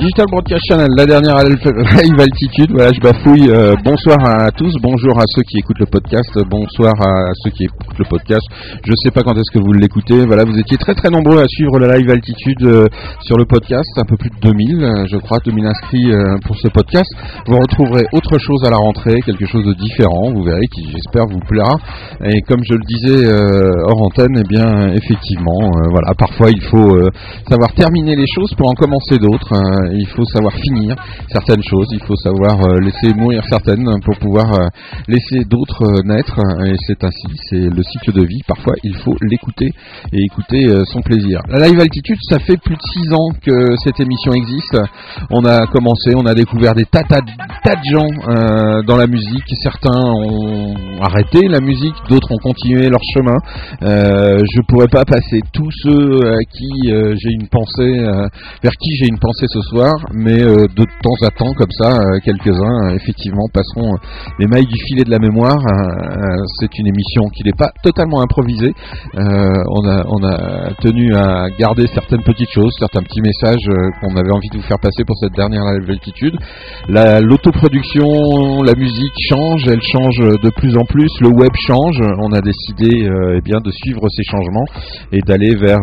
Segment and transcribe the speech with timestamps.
[0.00, 2.72] Digital Broadcast Channel, la dernière live altitude.
[2.72, 3.50] Voilà, je bafouille.
[3.50, 7.64] Euh, bonsoir à tous, bonjour à ceux qui écoutent le podcast, bonsoir à ceux qui
[7.64, 8.40] écoutent le podcast.
[8.82, 10.24] Je sais pas quand est-ce que vous l'écoutez.
[10.24, 12.88] Voilà, vous étiez très très nombreux à suivre la live altitude euh,
[13.20, 16.10] sur le podcast, un peu plus de 2000, euh, je crois, 2000 inscrits
[16.46, 17.12] pour ce podcast.
[17.46, 20.32] Vous retrouverez autre chose à la rentrée, quelque chose de différent.
[20.32, 21.76] Vous verrez qui, j'espère, vous plaira.
[22.24, 23.28] Et comme je le disais
[23.84, 25.60] hors antenne, eh bien, effectivement,
[25.92, 26.96] voilà, parfois il faut
[27.50, 29.52] savoir terminer les choses pour en commencer d'autres.
[29.92, 30.94] Il faut savoir finir
[31.28, 34.66] certaines choses, il faut savoir euh, laisser mourir certaines pour pouvoir euh,
[35.08, 36.38] laisser d'autres euh, naître.
[36.66, 38.40] Et c'est ainsi, c'est le cycle de vie.
[38.46, 39.70] Parfois, il faut l'écouter
[40.12, 41.40] et écouter son plaisir.
[41.48, 44.78] La live altitude, ça fait plus de six ans que cette émission existe.
[45.30, 49.44] On a commencé, on a découvert des tas, tas, de gens dans la musique.
[49.62, 53.36] Certains ont arrêté la musique, d'autres ont continué leur chemin.
[53.80, 57.98] je pourrais pas passer tous ceux à qui j'ai une pensée,
[58.62, 59.79] vers qui j'ai une pensée ce soir
[60.12, 63.96] mais euh, de temps à temps, comme ça, euh, quelques-uns, euh, effectivement, passeront
[64.38, 65.58] les mailles du filet de la mémoire.
[66.58, 68.72] c'est une émission qui n'est pas totalement improvisée.
[69.14, 73.66] on, a, tenu à garder certaines petites choses, certains petits messages
[74.00, 76.36] qu'on avait envie de vous faire passer pour cette dernière altitude.
[76.88, 82.00] L'autoproduction, la, musique change, elle change de plus en plus, le web change.
[82.18, 84.66] On a décidé eh bien, de suivre ces changements
[85.12, 85.80] et d'aller vers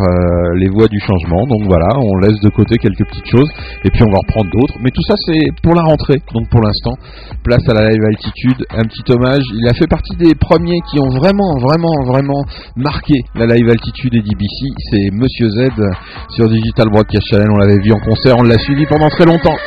[0.56, 1.46] les voies du changement.
[1.48, 3.50] Donc voilà, on laisse de côté quelques petites choses
[3.88, 4.76] et puis on va reprendre d'autres.
[4.82, 6.94] Mais tout ça c'est pour la rentrée, donc pour l'instant,
[7.44, 9.44] place à la live altitude, un petit hommage.
[9.54, 12.44] Il a fait partie des premiers qui ont vraiment, vraiment, vraiment
[12.76, 14.68] marqué la live altitude et DBC.
[14.92, 15.72] C'est Monsieur Z
[16.36, 17.48] sur Digital Broadcast Channel.
[17.50, 19.58] On l'avait vu en concert, on l'a suivi pendant très longtemps.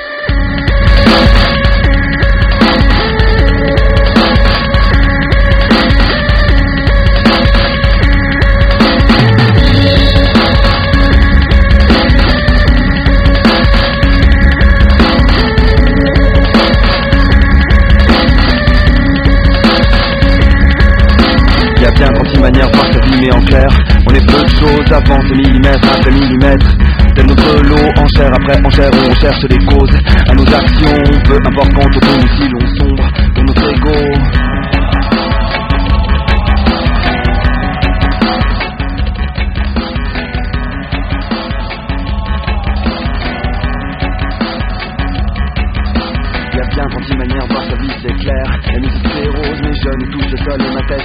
[24.58, 26.76] Choses avant ce millimètre après millimètre
[27.14, 29.98] Tel notre lot, enchère après enchère où on cherche des causes.
[30.28, 34.50] À nos actions, peu importe quand on tourne si l'on sombre Pour notre ego.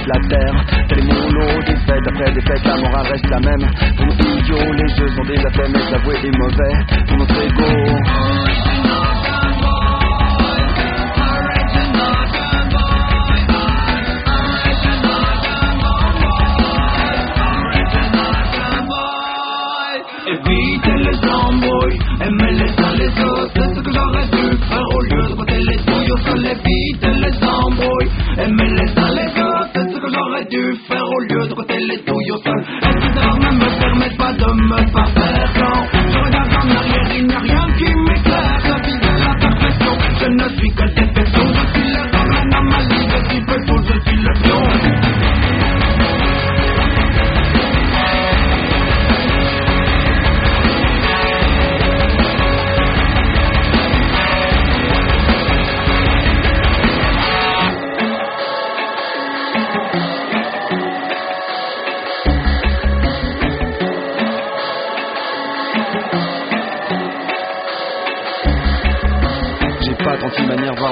[0.06, 0.64] La terre.
[0.88, 3.70] Tel est mon lot, défaite après défaite, la morale reste la même.
[3.96, 7.06] Pour nos idiots, les jeux sont déjà faits, mais l'avouer est mauvais.
[7.08, 7.64] Pour notre ego.
[20.28, 25.00] Évitez les embrouilles, aimez les uns les autres, c'est ce que j'aurais dû faire au
[25.02, 26.44] lieu de voter les douilles au sol.
[26.44, 29.25] Évitez les embrouilles, aimez les uns les
[30.88, 32.64] faire au lieu de roter les douilles au sol.
[32.82, 33.06] Est-ce
[33.56, 35.85] me permet pas de me parfaire quand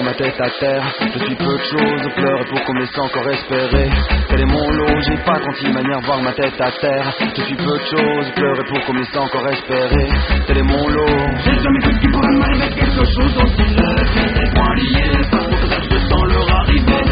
[0.04, 0.82] ma tête à terre.
[1.00, 3.88] Je suis peu de choses, pleure pour qu'on me laisse encore espérer.
[4.28, 7.12] Tel est mon lot, j'ai pas 36 manières voir ma tête à terre.
[7.36, 10.08] Je suis peu de choses, pleure pour qu'on me laisse encore espérer.
[10.46, 11.06] Tel est mon lot.
[11.44, 14.04] J'ai jamais cru qu'il pourrait m'arriver quelque chose aussi laid.
[14.34, 17.04] Des points liés, pas pour que je sens leur arriver.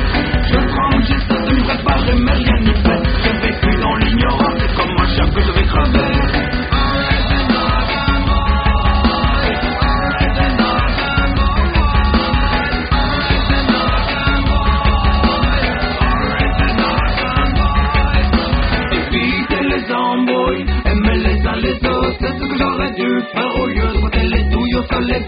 [0.45, 3.03] Je tremble, j'essaie de me préparer, mais rien n'y fait.
[3.25, 6.02] J'ai vécu dans l'ignorance, comme un chien que je vais crever.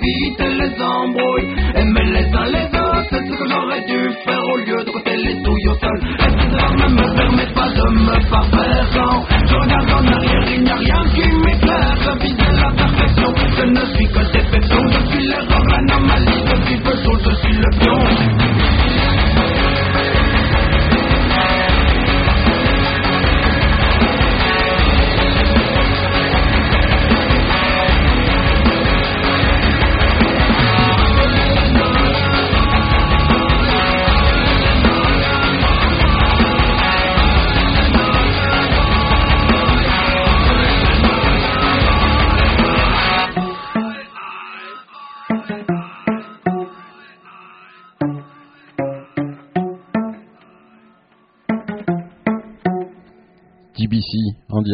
[0.05, 1.55] Éviter les embrouilles.
[1.75, 5.17] Aimer les uns les autres, c'est ce que j'aurais dû faire au lieu de côté
[5.17, 5.99] les douilles au sol.
[6.19, 10.45] Est-ce que ça ne me permet pas de me parfaire quand je regarde en arrière,
[10.55, 11.97] il n'y a rien qui m'éclaire.
[12.05, 14.81] Je vis de la perfection, je ne suis que défection.
[14.89, 18.34] Je suis l'erreur, l'anomalie, je suis peu je suis le pion.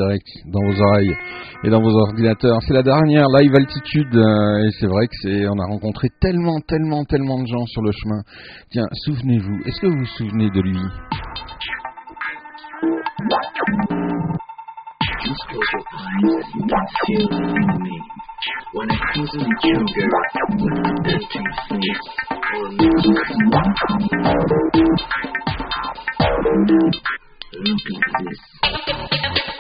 [0.00, 1.14] Direct dans vos oreilles
[1.64, 2.58] et dans vos ordinateurs.
[2.66, 6.60] C'est la dernière live altitude euh, et c'est vrai que c'est on a rencontré tellement
[6.66, 8.20] tellement tellement de gens sur le chemin.
[8.70, 10.80] Tiens, souvenez-vous, est-ce que vous vous souvenez de lui.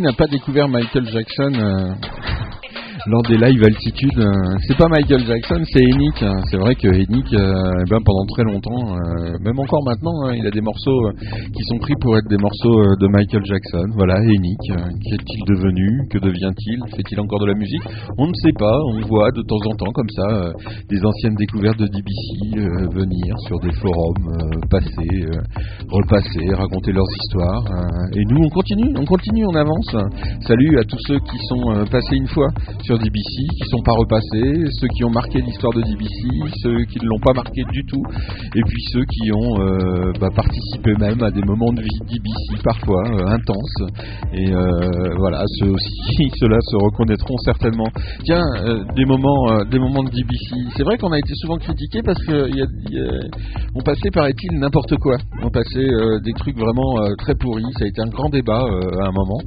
[0.00, 1.92] N'a pas découvert Michael Jackson euh,
[3.06, 4.18] lors des live altitude.
[4.18, 6.22] euh, c'est pas Michael Jackson, c'est Enic.
[6.22, 6.32] hein.
[6.50, 8.96] C'est vrai que Enic, euh, eh ben, pendant très longtemps,
[9.44, 11.10] même encore maintenant, hein, il a des morceaux
[11.54, 13.84] qui sont pris pour être des morceaux de Michael Jackson.
[13.94, 14.58] Voilà, Enic.
[14.70, 17.82] euh, Qu'est-il devenu Que devient-il Fait-il encore de la musique?
[18.18, 18.76] On ne sait pas.
[18.92, 20.52] On voit de temps en temps comme ça
[20.88, 24.60] des anciennes découvertes de DBC venir sur des forums, euh,
[25.90, 27.64] repasser, raconter leurs histoires.
[27.70, 29.96] euh, et nous, on continue, on continue, on avance.
[30.46, 32.48] Salut à tous ceux qui sont euh, passés une fois
[32.82, 36.98] sur DBC, qui sont pas repassés, ceux qui ont marqué l'histoire de DBC, ceux qui
[37.02, 38.02] ne l'ont pas marqué du tout,
[38.54, 42.62] et puis ceux qui ont euh, bah, participé même à des moments de vie DBC
[42.62, 43.90] parfois euh, intenses.
[44.34, 44.50] Et
[45.18, 47.88] voilà, ceux aussi, ceux-là se reconnaîtront certainement.
[48.24, 48.42] Tiens,
[48.94, 50.54] des moments, des moments de DBC.
[50.76, 53.28] C'est vrai qu'on a été souvent critiqué parce que y a-
[53.74, 55.16] on passait, paraît-il, n'importe quoi.
[55.84, 57.64] Euh, des trucs vraiment euh, très pourris.
[57.78, 59.40] Ça a été un grand débat euh, à un moment.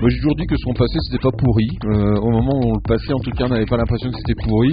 [0.00, 1.68] Moi j'ai toujours dit que son passé c'était pas pourri.
[1.86, 4.40] Au moment où on le passait, en tout cas, on n'avait pas l'impression que c'était
[4.44, 4.70] pourri.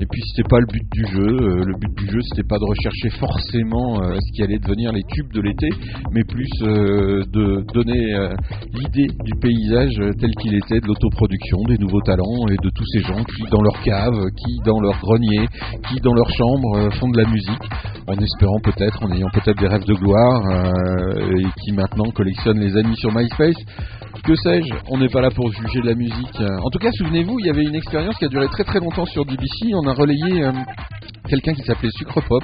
[0.00, 1.64] Et puis c'était pas le but du jeu.
[1.64, 5.32] Le but du jeu c'était pas de rechercher forcément ce qui allait devenir les tubes
[5.32, 5.68] de l'été,
[6.12, 8.04] mais plus de donner
[8.74, 13.00] l'idée du paysage tel qu'il était, de l'autoproduction, des nouveaux talents et de tous ces
[13.00, 15.48] gens qui dans leur cave, qui dans leur grenier,
[15.88, 17.64] qui dans leur chambre font de la musique,
[18.08, 22.76] en espérant peut-être, en ayant peut-être des rêves de gloire, et qui maintenant collectionnent les
[22.76, 23.56] amis sur MySpace.
[24.24, 26.40] Que sais-je, on n'est pas là pour juger de la musique.
[26.40, 29.06] En tout cas, souvenez-vous, il y avait une expérience qui a duré très très longtemps
[29.06, 29.72] sur DBC.
[29.74, 30.52] On a relayé euh,
[31.28, 32.42] quelqu'un qui s'appelait Sucre Pop,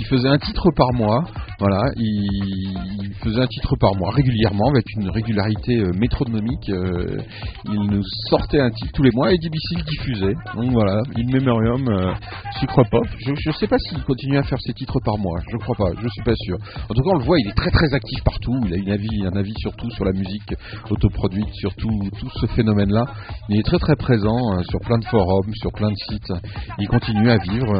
[0.00, 1.24] qui faisait un titre par mois.
[1.58, 6.70] Voilà, il, faisait un titre par mois régulièrement, avec une régularité euh, métronomique.
[6.70, 7.18] euh,
[7.66, 10.34] il nous sortait un titre tous les mois et DBC le diffusait.
[10.54, 12.14] Donc voilà, In Memoriam, euh,
[12.58, 13.04] Sucre Pop.
[13.18, 15.38] Je ne sais pas s'il continue à faire ses titres par mois.
[15.52, 16.56] Je crois pas, je suis pas sûr.
[16.88, 18.58] En tout cas, on le voit, il est très très actif partout.
[18.64, 20.54] Il a une avis, un avis surtout sur la musique
[20.88, 23.04] autoproduite, sur tout, tout ce phénomène-là.
[23.50, 26.32] Il est très très présent euh, sur plein de forums, sur plein de sites.
[26.78, 27.70] Il continue à vivre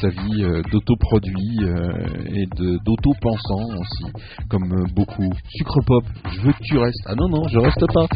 [0.00, 0.42] sa vie
[0.72, 4.12] d'autoproduit et de- d'auto-pensant aussi,
[4.48, 5.30] comme euh, beaucoup.
[5.48, 7.04] Sucre pop, je veux que tu restes.
[7.06, 8.06] Ah non, non, je reste pas.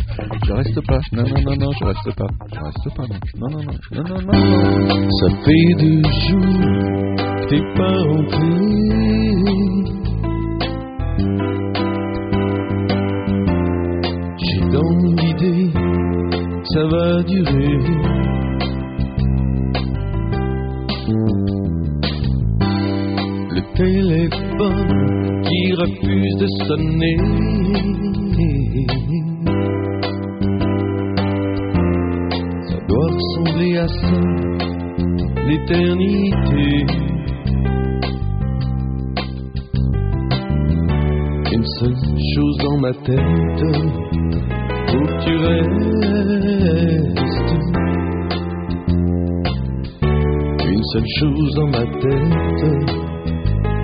[0.47, 0.99] Je reste pas.
[1.12, 2.26] Non, non, non, non, je reste pas.
[2.52, 3.19] Je reste pas, non.
[3.38, 3.75] Non, non, non.
[3.92, 5.09] Non, non.
[5.21, 7.16] Ça fait deux jours
[7.49, 9.50] t'es pas rentré.
[14.38, 15.71] J'ai dans l'idée
[16.73, 17.78] ça va durer.
[23.80, 27.16] Téléphone qui refuse de sonner.
[32.68, 34.20] Ça doit ressembler à ça
[35.46, 36.68] l'éternité.
[41.52, 42.00] Une seule
[42.34, 43.62] chose dans ma tête,
[44.88, 45.80] faut que tu restes.
[50.68, 53.10] Une seule chose dans ma tête,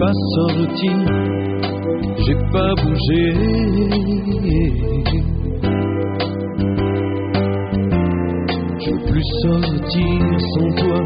[0.00, 0.90] pas sorti,
[2.24, 3.24] j'ai pas bougé.
[8.80, 10.22] Je veux plus sortir
[10.54, 11.00] sans toi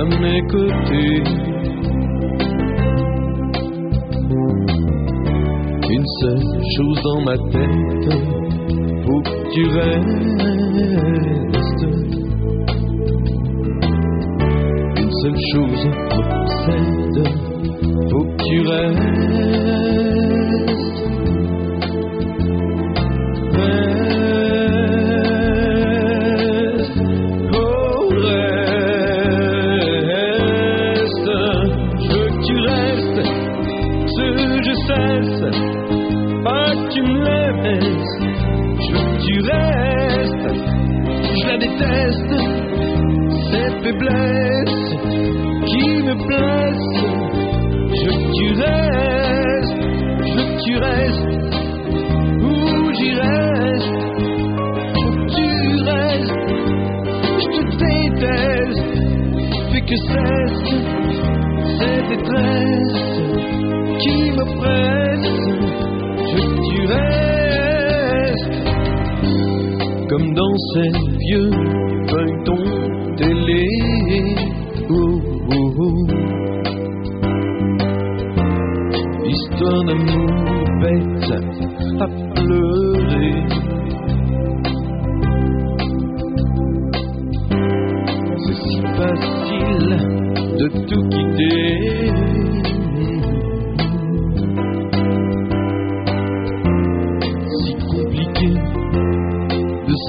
[0.00, 1.22] à mes côtés.
[5.92, 8.08] Une seule chose dans ma tête,
[9.06, 10.60] faut que tu restes.
[14.98, 15.82] Une seule chose
[16.16, 16.99] m'obsède,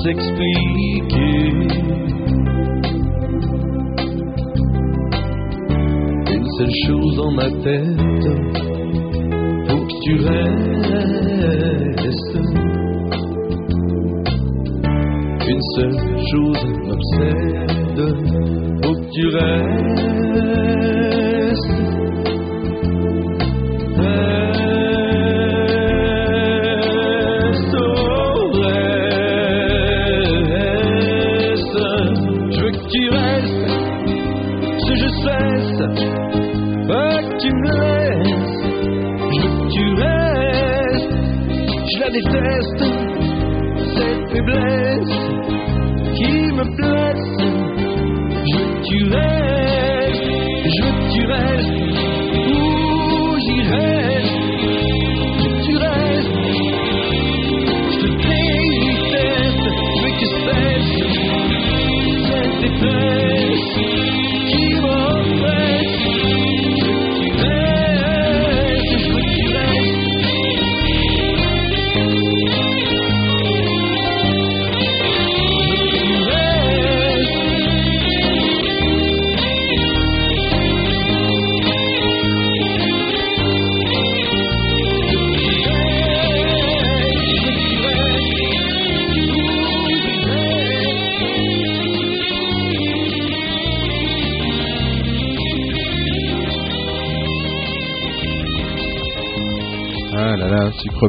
[0.04, 1.52] s'expliquer.
[6.34, 8.28] Une seule chose dans ma tête,
[9.68, 10.92] faut que tu restes.
[15.48, 16.00] Une seule
[16.32, 18.02] chose m'obsède,
[18.84, 20.91] faut que tu restes.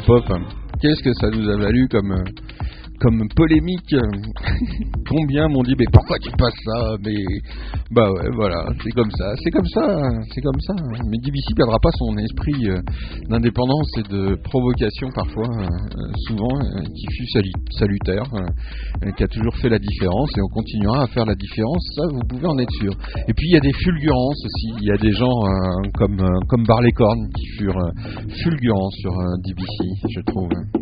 [0.01, 0.25] pop.
[0.81, 2.25] Qu'est-ce que ça nous a valu comme, euh,
[3.01, 3.95] comme polémique?
[5.09, 6.97] Combien m'ont dit mais pourquoi tu passes ça?
[7.05, 7.23] Mais
[7.91, 10.75] bah ouais voilà, c'est comme ça, c'est comme ça, c'est comme ça.
[11.09, 12.81] Mais DBC perdra pas son esprit euh,
[13.29, 15.67] d'indépendance et de provocation parfois, euh,
[16.27, 16.59] souvent,
[16.95, 17.27] qui fut
[17.79, 18.25] salutaire
[19.17, 22.23] qui a toujours fait la différence et on continuera à faire la différence, ça vous
[22.29, 22.93] pouvez en être sûr.
[23.29, 26.21] Et puis il y a des fulgurances aussi, il y a des gens euh, comme,
[26.21, 30.49] euh, comme Barleycorn qui furent euh, fulgurants sur euh, DBC, je trouve.
[30.55, 30.82] Hein.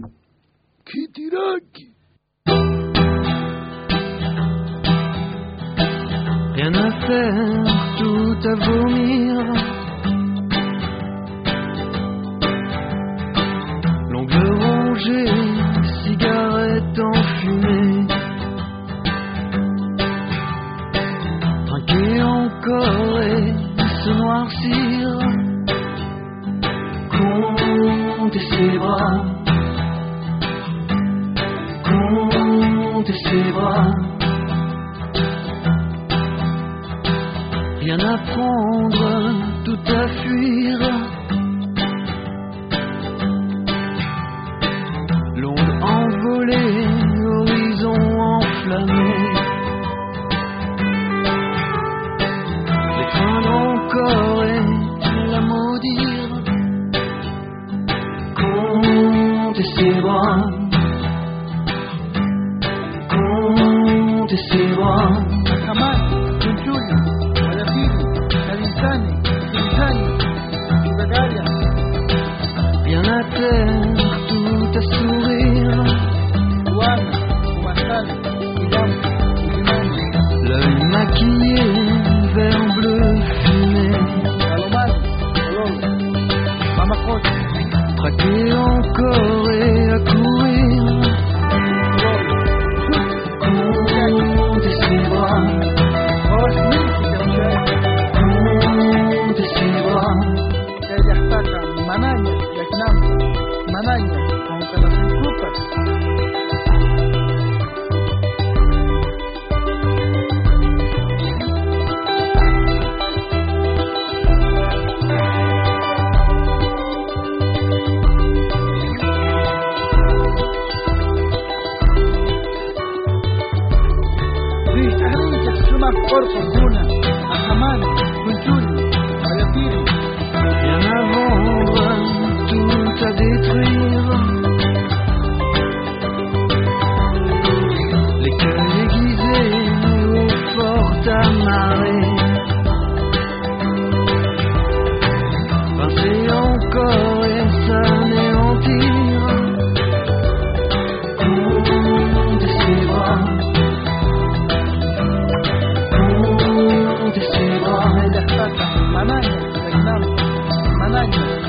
[161.00, 161.40] Tuhan,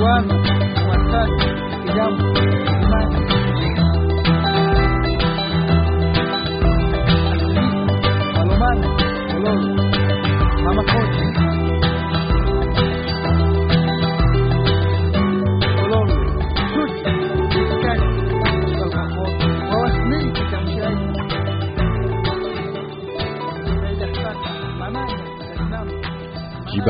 [0.00, 0.28] One,
[1.86, 2.39] one,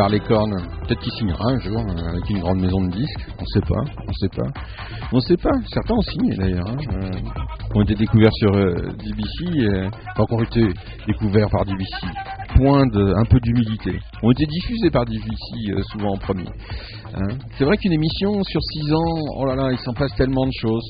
[0.09, 0.57] les cornes.
[0.87, 3.27] Peut-être qu'il signera un jour euh, avec une grande maison de disques.
[3.39, 4.49] On sait pas, on sait pas.
[5.13, 5.51] On sait pas.
[5.67, 6.69] Certains ont signé d'ailleurs.
[6.69, 7.11] Hein, euh,
[7.75, 10.67] ont été découverts sur euh, DBC, euh, enfin, ont été
[11.07, 12.07] découverts par DBC.
[12.57, 13.99] Point de, un peu d'humilité.
[14.23, 16.49] Ont été diffusés par DBC euh, souvent en premier.
[17.15, 17.37] Hein.
[17.57, 20.53] C'est vrai qu'une émission sur 6 ans, oh là là, il s'en passe tellement de
[20.61, 20.89] choses.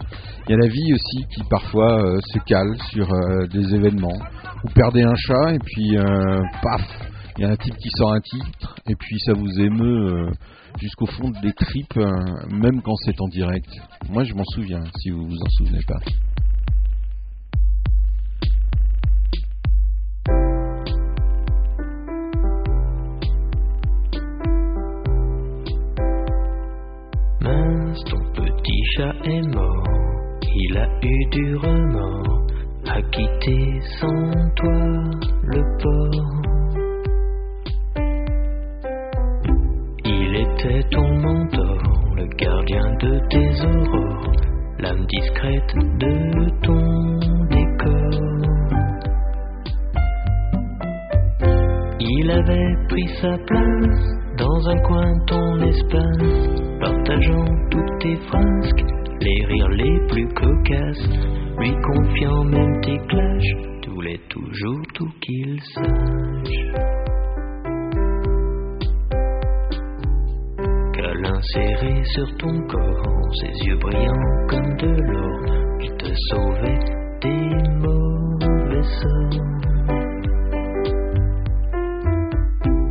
[0.48, 3.08] Il y a la vie aussi qui parfois euh, se cale sur
[3.52, 4.18] des événements.
[4.64, 5.96] Vous perdez un chat et puis
[6.62, 7.09] paf,
[7.40, 10.30] il y a un type qui sort un titre et puis ça vous émeut euh,
[10.78, 12.10] jusqu'au fond des tripes, euh,
[12.50, 13.70] même quand c'est en direct.
[14.10, 16.00] Moi je m'en souviens, si vous vous en souvenez pas.
[27.40, 29.84] Mince, ton petit chat est mort.
[30.42, 32.26] Il a eu du remords.
[32.84, 33.00] A
[33.98, 34.74] sans toi
[35.42, 36.49] le port.
[40.60, 41.78] Était ton mentor,
[42.16, 44.32] le gardien de tes aurores,
[44.78, 47.18] l'âme discrète de ton
[47.48, 48.20] décor.
[51.98, 54.04] Il avait pris sa place
[54.36, 58.84] dans un coin ton espace, partageant toutes tes frasques,
[59.22, 61.08] les rires les plus cocasses,
[61.58, 66.99] lui confiant même tes clashs, tu voulais toujours tout qu'il sache.
[71.42, 75.40] Serré sur ton corps, ses yeux brillants comme de l'or,
[75.80, 76.78] il te sauvait
[77.22, 79.44] des mauvais sorts.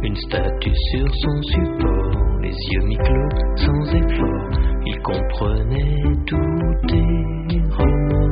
[0.01, 4.49] Une statue sur son support, les yeux mi-clos sans effort,
[4.85, 8.28] il comprenait tous tes remords.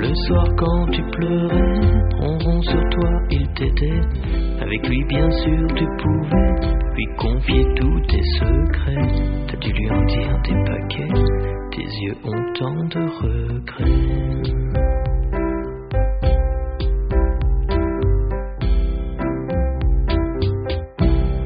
[0.00, 1.80] Le soir quand tu pleurais,
[2.18, 4.00] ronron sur toi il t'aidait,
[4.58, 6.54] avec lui bien sûr tu pouvais
[6.96, 9.08] lui confier tous tes secrets,
[9.46, 11.22] t'as dû lui en dire des paquets,
[11.70, 14.20] tes yeux ont tant de regrets.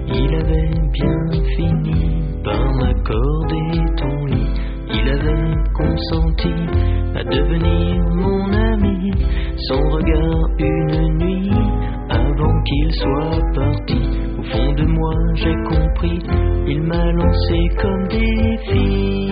[0.06, 4.50] Il avait bien fini par m'accorder ton lit.
[4.90, 6.54] Il avait consenti
[7.16, 8.33] à devenir mon.
[9.68, 11.50] Son regard une nuit
[12.10, 14.00] avant qu'il soit parti.
[14.38, 16.18] Au fond de moi j'ai compris,
[16.66, 19.23] il m'a lancé comme défi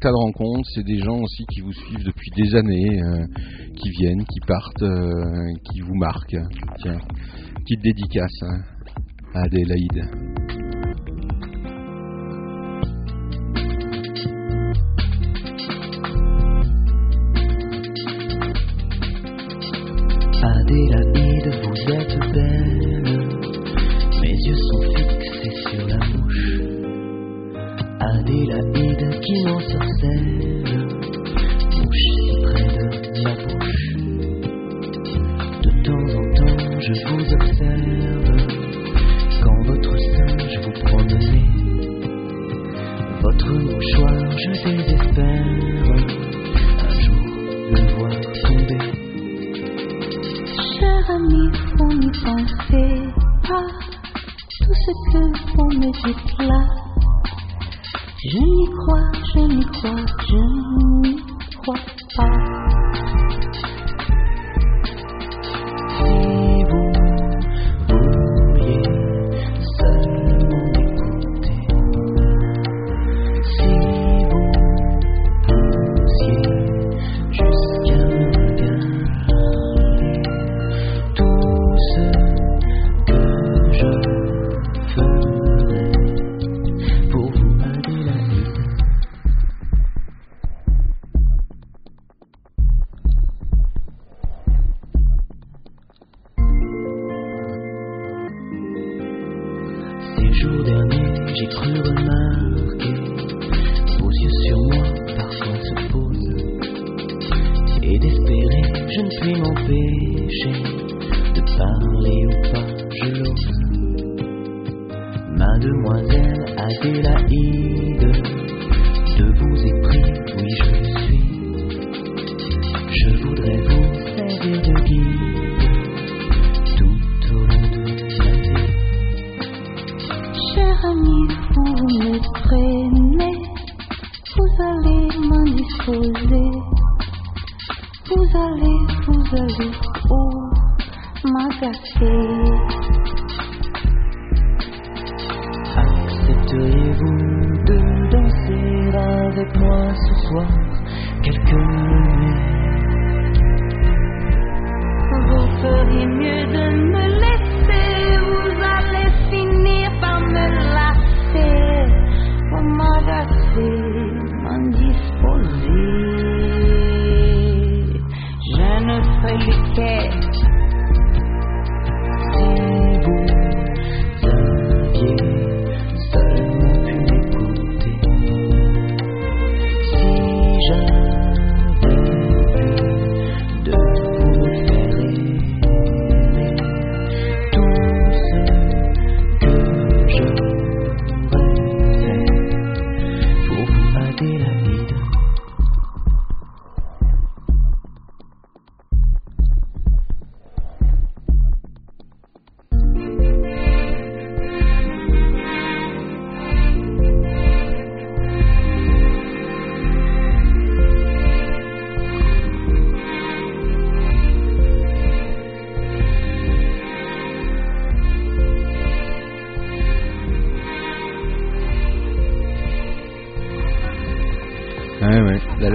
[0.00, 3.26] tas de rencontres, c'est des gens aussi qui vous suivent depuis des années, euh,
[3.76, 6.36] qui viennent, qui partent, euh, qui vous marquent.
[6.78, 6.98] Tiens,
[7.60, 8.60] petite dédicace hein,
[9.34, 10.04] à Adélaïde.
[20.42, 22.77] Adélaïde, vous êtes belle.
[55.78, 56.60] Me dites là.
[58.24, 60.36] Je n'y crois, je n'y crois, je
[61.02, 61.16] n'y
[61.62, 61.76] crois
[62.16, 62.77] pas.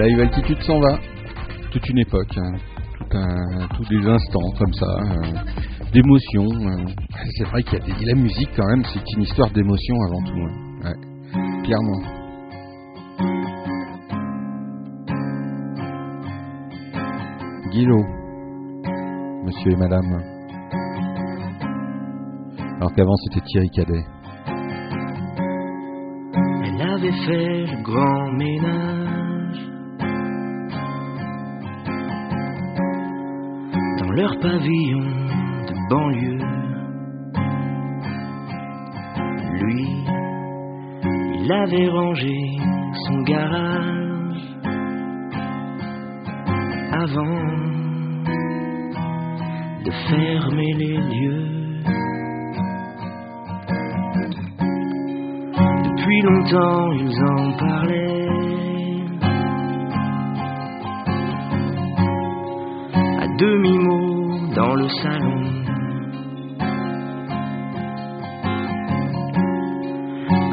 [0.06, 0.98] Live altitude s'en va.
[1.70, 2.52] Toute une époque, hein.
[3.70, 6.44] tout tous des instants comme ça, euh, d'émotion.
[6.44, 6.84] euh.
[7.36, 10.40] C'est vrai qu'il y a la musique quand même, c'est une histoire d'émotion avant tout.
[10.40, 10.54] hein.
[10.84, 12.02] Ouais, clairement.
[17.70, 18.04] Guillot,
[19.44, 20.22] monsieur et madame.
[22.76, 24.04] Alors qu'avant c'était Thierry Cadet.
[26.66, 28.93] Elle avait fait le grand ménage
[34.14, 35.00] leur pavillon
[35.68, 36.38] de banlieue.
[39.60, 39.86] Lui,
[41.40, 42.56] il avait rangé
[43.06, 44.14] son garage
[46.92, 47.40] avant
[49.84, 51.54] de fermer les lieux.
[55.88, 58.14] Depuis longtemps, ils en parlaient.
[63.20, 64.03] À demi-mot
[64.54, 65.42] dans le salon.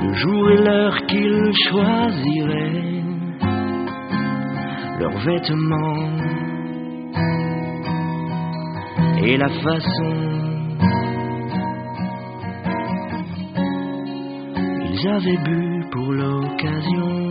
[0.04, 3.04] Le jour et l'heure qu'ils choisiraient.
[5.00, 6.18] Leurs vêtements.
[9.24, 10.32] Et la façon
[14.94, 17.30] Ils avaient bu pour l'occasion.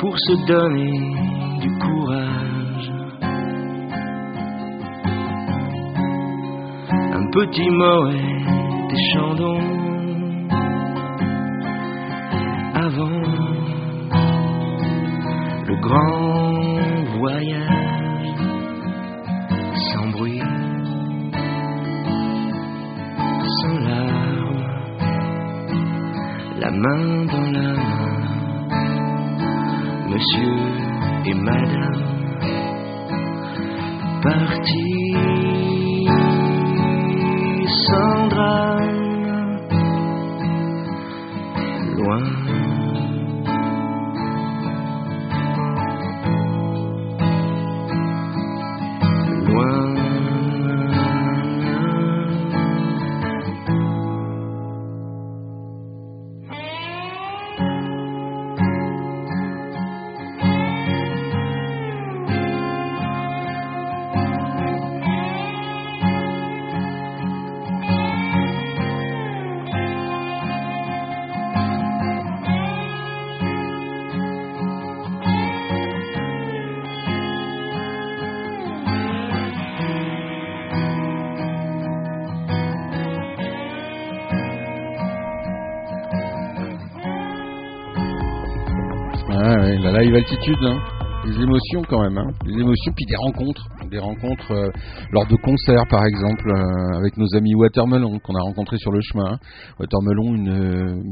[0.00, 1.23] Pour se donner
[7.34, 8.14] petit Moët
[8.90, 9.66] des Chandons.
[12.74, 13.22] Avant
[15.68, 18.28] le grand voyage
[19.88, 20.42] sans bruit
[23.58, 24.66] sans larmes,
[26.60, 28.20] la main dans la main,
[30.08, 30.56] monsieur
[31.26, 32.04] et madame,
[34.22, 35.33] partis
[90.14, 90.78] ouais, la live altitude, hein.
[91.42, 92.30] émotions quand même, hein.
[92.44, 94.70] des émotions, puis des rencontres, des rencontres euh,
[95.10, 99.00] lors de concerts par exemple, euh, avec nos amis Watermelon qu'on a rencontrés sur le
[99.00, 99.38] chemin.
[99.78, 101.02] Watermelon, une euh,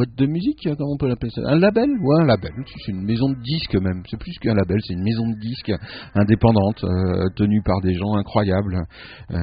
[0.00, 1.42] boîte de musique, euh, comment on peut l'appeler ça?
[1.44, 1.90] Un label?
[2.02, 2.52] Ouais, un label.
[2.66, 4.02] C'est une maison de disques même.
[4.08, 5.72] C'est plus qu'un label, c'est une maison de disques
[6.14, 8.76] indépendante, euh, tenue par des gens incroyables.
[9.30, 9.36] Euh,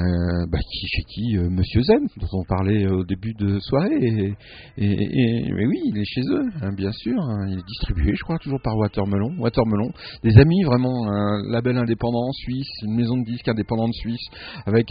[0.51, 4.33] bah, chez qui euh, Monsieur Zen, dont on parlait au début de soirée.
[4.77, 7.21] Et, mais oui, il est chez eux, hein, bien sûr.
[7.21, 7.45] hein.
[7.49, 9.35] il est distribué, je crois, toujours par Watermelon.
[9.39, 9.91] Watermelon,
[10.23, 14.25] des amis vraiment, un label indépendant suisse, une maison de disques indépendante suisse,
[14.65, 14.87] avec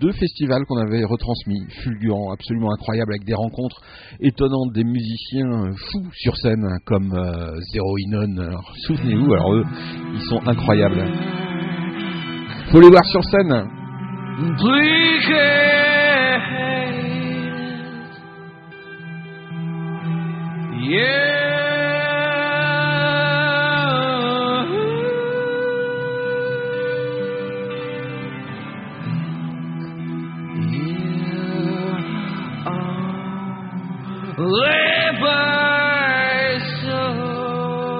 [0.00, 3.80] deux festivals qu'on avait retransmis, fulgurants, absolument incroyables, avec des rencontres
[4.20, 8.60] étonnantes, des musiciens euh, fous sur scène, hein, comme euh, Zero Inon.
[8.86, 9.64] Souvenez-vous, alors eux,
[10.14, 11.04] ils sont incroyables.
[12.70, 13.66] Faut les voir sur scène.
[34.38, 35.44] labor
[36.82, 37.98] souls.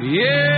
[0.00, 0.49] Yeah.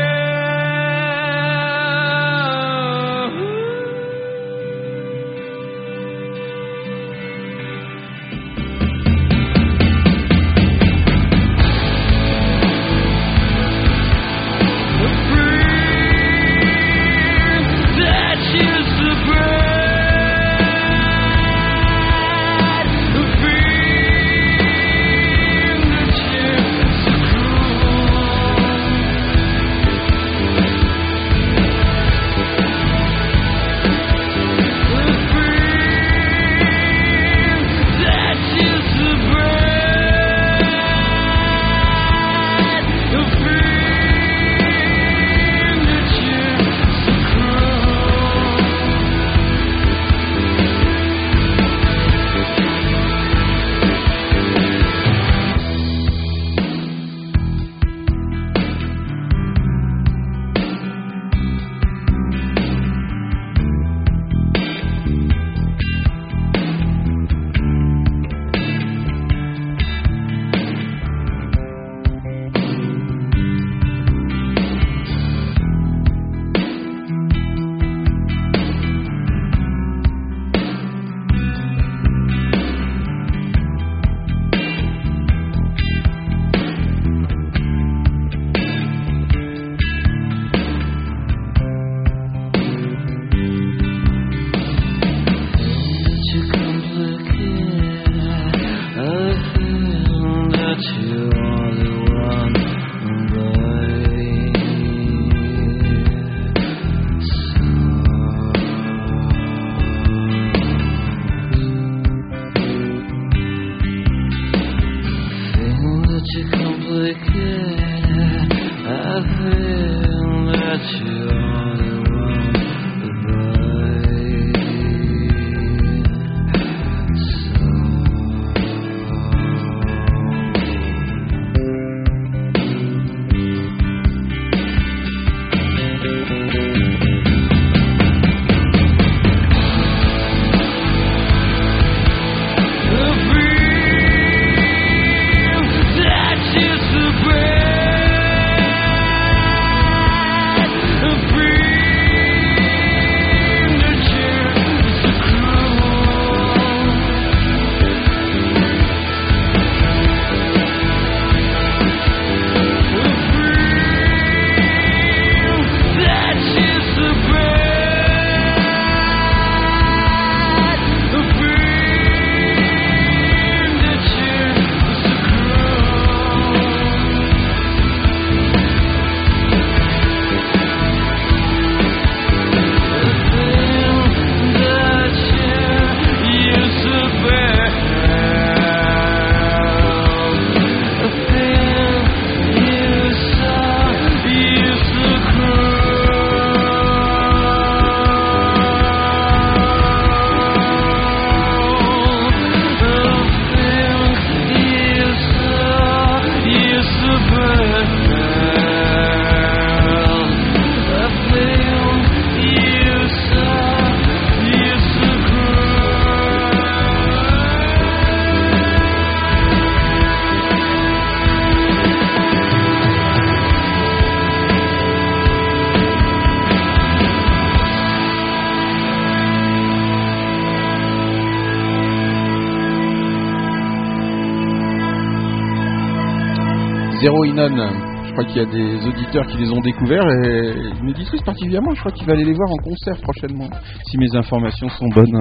[237.23, 237.57] Zero Inon.
[238.05, 241.73] Je crois qu'il y a des auditeurs qui les ont découverts et me disent particulièrement.
[241.75, 243.49] Je crois qu'il va aller les voir en concert prochainement,
[243.87, 245.15] si mes informations sont bonnes.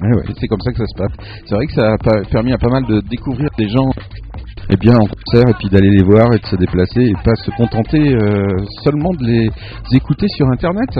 [0.00, 1.42] Ouais, ouais, c'est comme ça que ça se passe.
[1.44, 3.90] C'est vrai que ça a permis à pas mal de découvrir des gens
[4.72, 7.34] eh bien en concert et puis d'aller les voir et de se déplacer et pas
[7.34, 9.50] se contenter euh, seulement de les
[9.92, 10.98] écouter sur internet.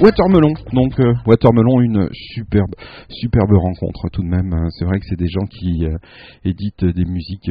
[0.00, 2.74] Watermelon, donc euh, Watermelon, une superbe,
[3.10, 4.50] superbe rencontre tout de même.
[4.70, 5.96] C'est vrai que c'est des gens qui euh,
[6.44, 7.50] éditent des musiques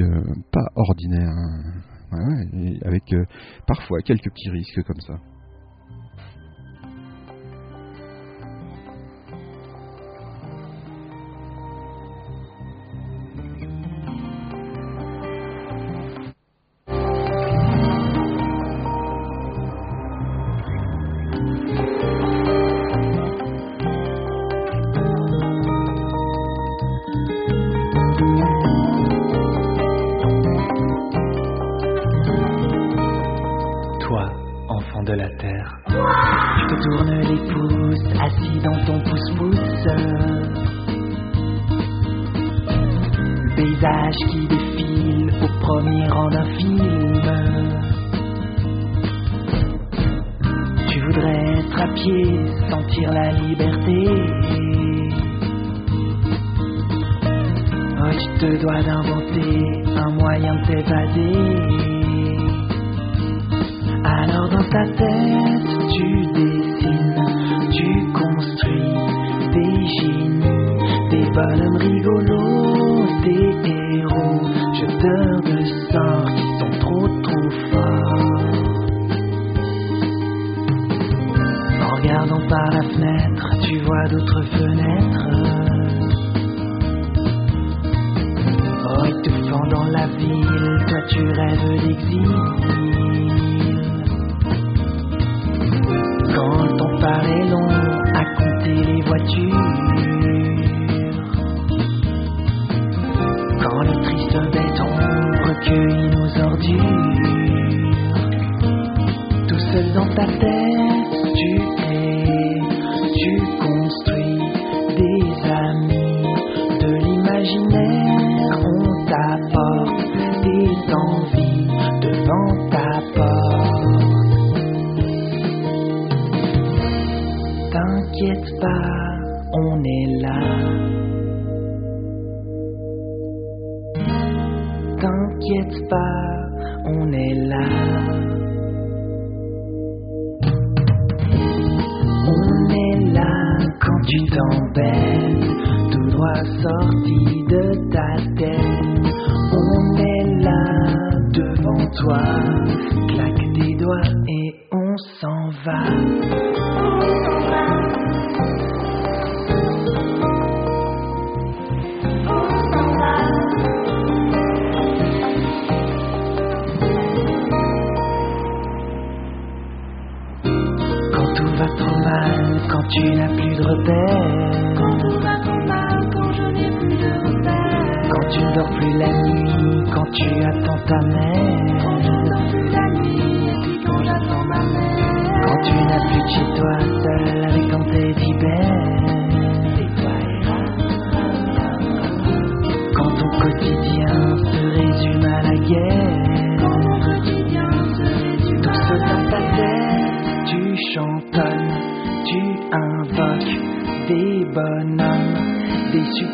[0.51, 1.98] pas ordinaires, hein.
[2.11, 3.25] Ouais, avec euh,
[3.67, 5.19] parfois quelques petits risques comme ça.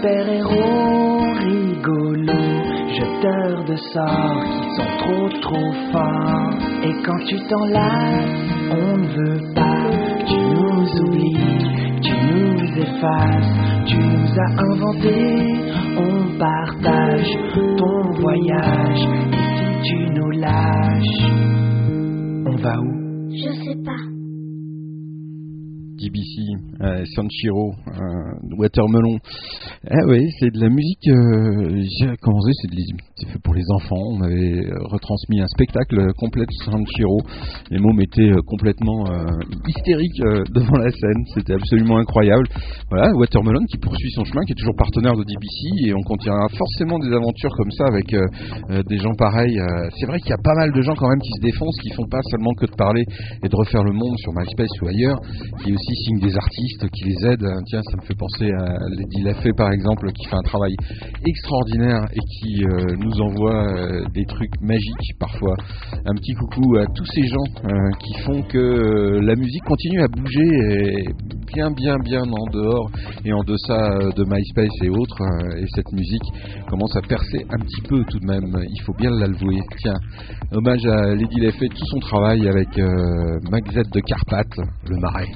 [0.06, 2.62] Super-héros rigolos,
[2.93, 6.58] jeteurs de sorts qui sont trop trop forts.
[6.84, 8.30] Et quand tu t'en lasses,
[8.70, 9.89] on ne veut pas
[10.28, 13.53] tu nous oublies, tu nous effaces,
[13.88, 17.32] tu nous as inventés, on partage
[17.78, 19.01] ton voyage.
[19.34, 21.32] Et si tu nous lâches,
[22.45, 23.30] on va où?
[23.32, 24.14] Je sais pas.
[25.96, 29.18] DBC, euh, Sanchiro, euh, Watermelon.
[29.88, 31.08] Ah oui, c'est de la musique.
[31.08, 34.04] Euh, j'ai commencé, c'est de fait pour les enfants.
[34.12, 37.20] On avait euh, retransmis un spectacle complet de Sanchiro.
[37.72, 39.06] Les mômes étaient euh, complètement
[39.68, 40.20] hystériques
[40.54, 41.24] devant la scène.
[41.34, 42.48] C'était absolument incroyable.
[42.89, 46.48] Voilà, Watermelon qui poursuit son chemin, qui est toujours partenaire de DBC, et on continuera
[46.50, 48.06] forcément des aventures comme ça avec
[48.88, 49.58] des gens pareils.
[49.98, 51.91] C'est vrai qu'il y a pas mal de gens quand même qui se défoncent, qui
[51.91, 53.04] font pas seulement que de parler
[53.43, 55.20] et de refaire le monde sur MySpace ou ailleurs,
[55.64, 57.47] qui aussi signent des artistes qui les aident.
[57.67, 60.75] Tiens, ça me fait penser à Lady Lafay par exemple, qui fait un travail
[61.25, 65.55] extraordinaire et qui euh, nous envoie euh, des trucs magiques parfois.
[66.05, 70.07] Un petit coucou à tous ces gens euh, qui font que la musique continue à
[70.07, 71.05] bouger et
[71.53, 72.89] bien, bien, bien en dehors
[73.23, 75.21] et en deçà de MySpace et autres.
[75.57, 76.23] et cette musique
[76.69, 78.65] commence à percer un petit peu tout de même.
[78.69, 79.59] Il faut bien l'avouer.
[79.77, 79.97] Tiens,
[80.51, 82.69] hommage à Lady Lafay, tout son travail avec
[83.49, 84.57] Magzette de Carpath,
[84.89, 85.31] le marais.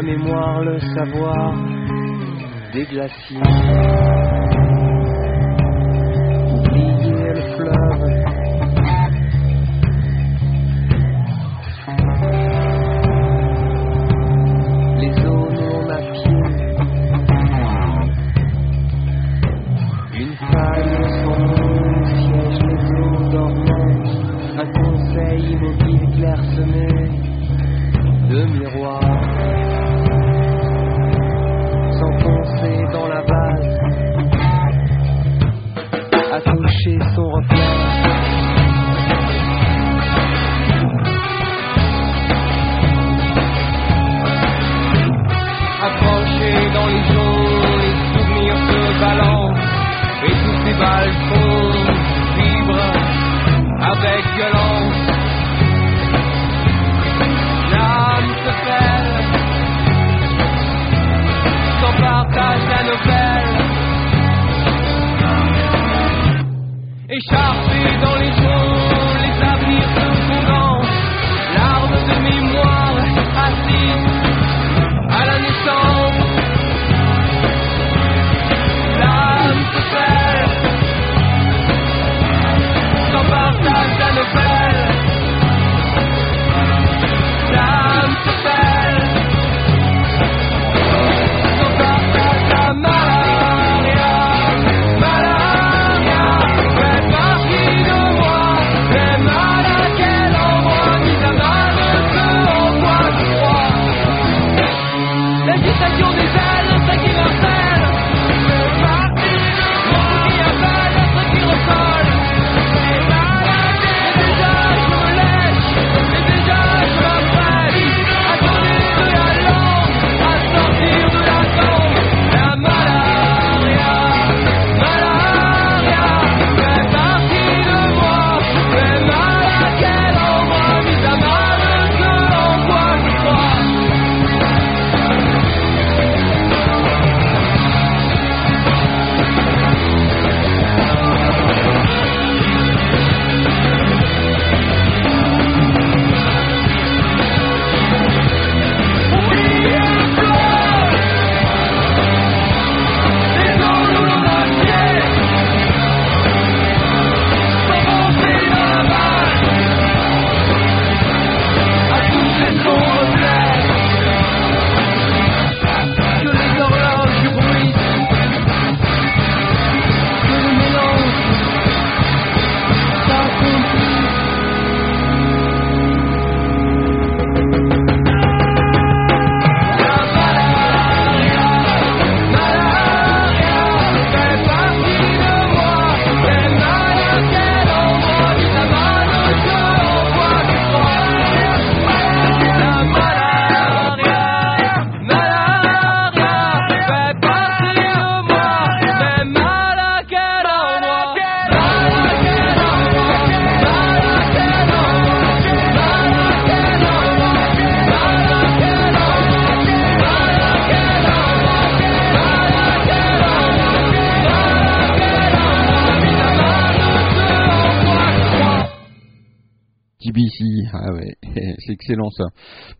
[0.00, 1.54] La mémoire, le savoir
[2.72, 3.99] des glaciers.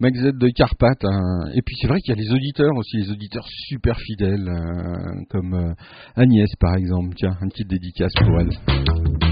[0.01, 1.51] Max Z de Carpath, hein.
[1.55, 5.25] et puis c'est vrai qu'il y a les auditeurs aussi, les auditeurs super fidèles, euh,
[5.31, 5.75] comme euh,
[6.17, 7.15] Agnès par exemple.
[7.17, 9.30] Tiens, une petite dédicace pour elle.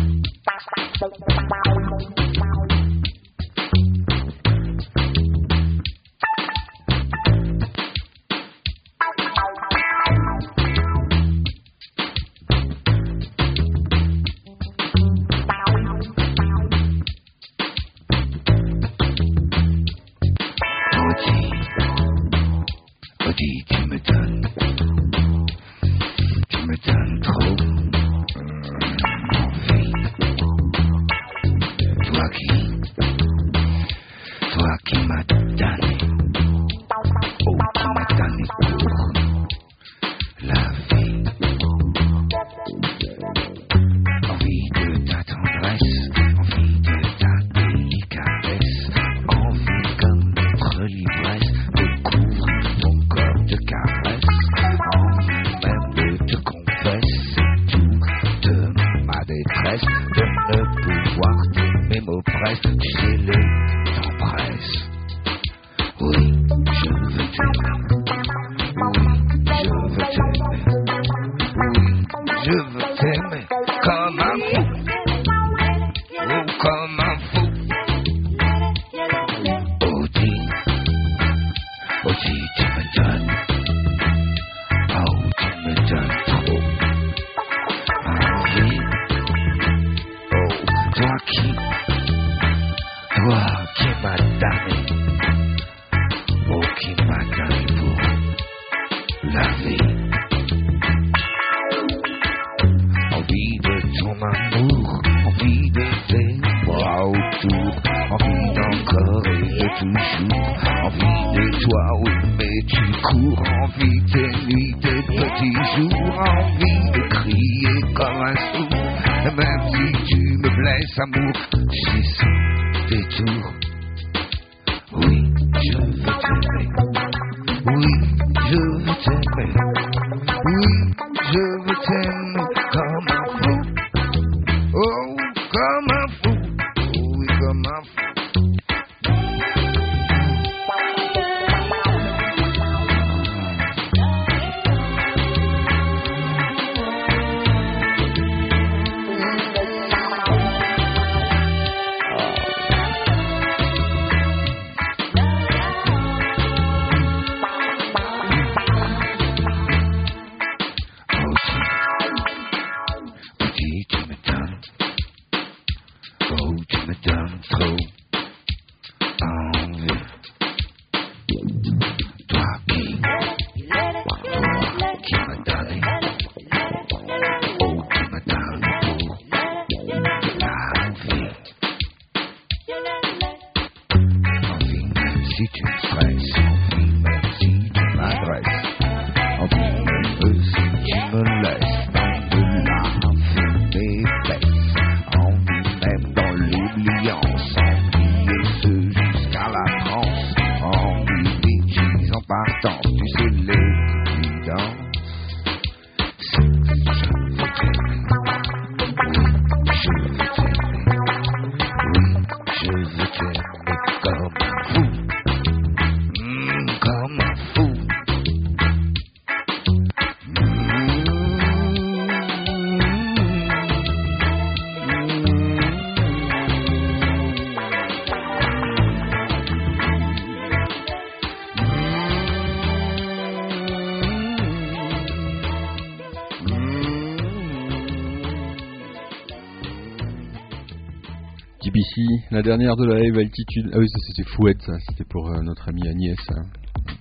[242.31, 243.71] La dernière de la Live Altitude.
[243.73, 244.73] Ah oui, ça c'était fouette, ça.
[244.89, 246.17] C'était pour euh, notre amie Agnès.
[246.31, 246.43] hein.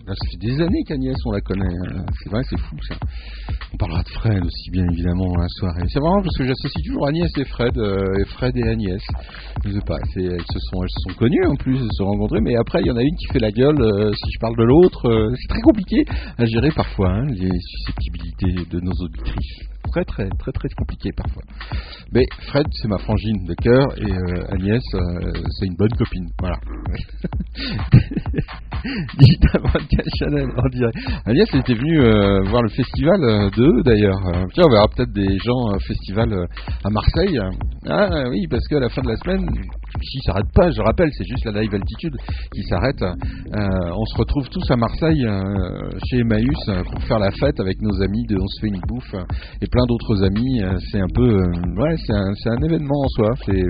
[0.05, 1.65] Ça fait des années qu'Agnès, on la connaît.
[1.65, 2.05] hein.
[2.23, 2.95] C'est vrai, c'est fou, ça.
[3.73, 5.83] On parlera de Fred aussi, bien évidemment, la soirée.
[5.87, 9.01] C'est vraiment parce que j'associe toujours Agnès et Fred, euh, et Fred et Agnès.
[9.65, 12.41] Je pas, elles, se sont, elles se sont connues en plus, elles se sont rencontrées,
[12.41, 14.57] mais après, il y en a une qui fait la gueule euh, si je parle
[14.57, 15.31] de l'autre.
[15.39, 16.03] c'est très compliqué
[16.37, 19.76] à gérer parfois, hein, les susceptibilités de nos auditrices.
[19.91, 21.43] Très, très, très, très compliqué parfois.
[22.11, 24.99] Mais Fred, c'est ma frangine de cœur, et euh, Agnès, euh,
[25.57, 26.29] c'est une bonne copine.
[26.39, 26.57] Voilà.
[29.17, 30.91] Dit Avocat Chanel, on dirait.
[31.25, 34.19] Agnès était venue euh, voir le festival de d'ailleurs.
[34.53, 36.47] Tiens, on verra peut-être des gens festival
[36.83, 37.39] à Marseille.
[37.87, 39.47] Ah oui, parce qu'à la fin de la semaine,
[39.99, 42.15] qui s'arrête pas, je rappelle, c'est juste la live altitude
[42.53, 43.01] qui s'arrête.
[43.01, 47.59] Euh, on se retrouve tous à Marseille euh, chez Emmaüs euh, pour faire la fête
[47.59, 49.15] avec nos amis de On se fait une bouffe
[49.61, 50.61] et plein d'autres amis.
[50.91, 53.29] C'est un peu, euh, ouais, c'est un, événement en soi.
[53.45, 53.63] C'est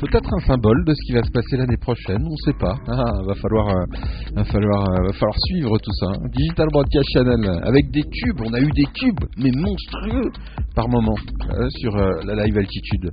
[0.00, 2.22] peut-être un symbole de ce qui va se passer l'année prochaine.
[2.24, 2.74] On sait pas.
[2.88, 3.66] Ah, va falloir,
[4.34, 6.12] va falloir, va falloir suivre tout ça.
[6.34, 8.40] Digital Broadcast Channel avec des tubes.
[8.44, 10.30] On a eu des tubes, mais monstrueux
[10.74, 11.16] par moment
[11.80, 13.10] sur la live altitude.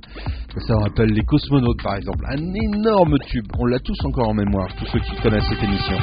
[0.66, 2.24] Ça rappelle les cosmonautes par exemple.
[2.62, 3.46] Énorme tube.
[3.58, 5.96] On l'a tous encore en mémoire, tous ceux qui connaissent cette émission.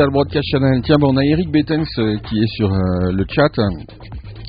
[0.00, 0.80] Digital Broadcast Channel.
[0.82, 3.52] Tiens, bon, on a Eric Bettens euh, qui est sur euh, le chat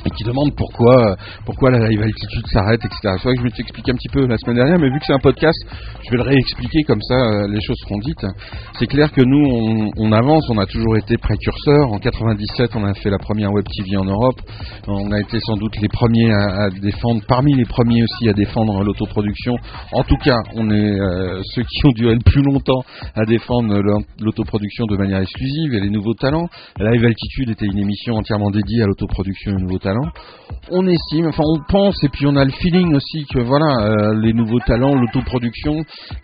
[0.04, 2.98] et qui demande pourquoi, pourquoi la live altitude s'arrête, etc.
[3.18, 5.06] C'est vrai que je vais t'expliquer un petit peu la semaine dernière, mais vu que
[5.06, 5.58] c'est un podcast,
[6.04, 8.26] je vais le réexpliquer comme ça, euh, les choses seront dites.
[8.78, 11.92] C'est clair que nous, on, avance, on a toujours été précurseurs.
[11.92, 14.40] En 97, on a fait la première web TV en Europe.
[14.86, 18.82] On a été sans doute les premiers à, défendre, parmi les premiers aussi à défendre
[18.82, 19.54] l'autoproduction.
[19.92, 22.82] En tout cas, on est euh, ceux qui ont duré le plus longtemps
[23.14, 26.48] à défendre l'au- l'autoproduction de manière exclusive et les nouveaux talents.
[26.78, 29.91] Live Altitude était une émission entièrement dédiée à l'autoproduction et aux nouveaux talents.
[30.70, 34.14] On estime, enfin on pense et puis on a le feeling aussi que voilà, euh,
[34.22, 35.74] les nouveaux talents, l'autoproduction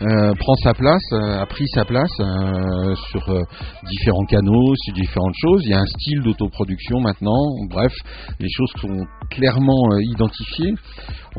[0.00, 2.12] euh, prend sa place, euh, a pris sa place
[3.10, 3.22] sur
[3.86, 5.62] différents canaux, sur différentes choses.
[5.64, 7.42] Il y a un style d'autoproduction maintenant.
[7.68, 7.92] Bref,
[8.38, 10.74] les choses sont clairement identifiées.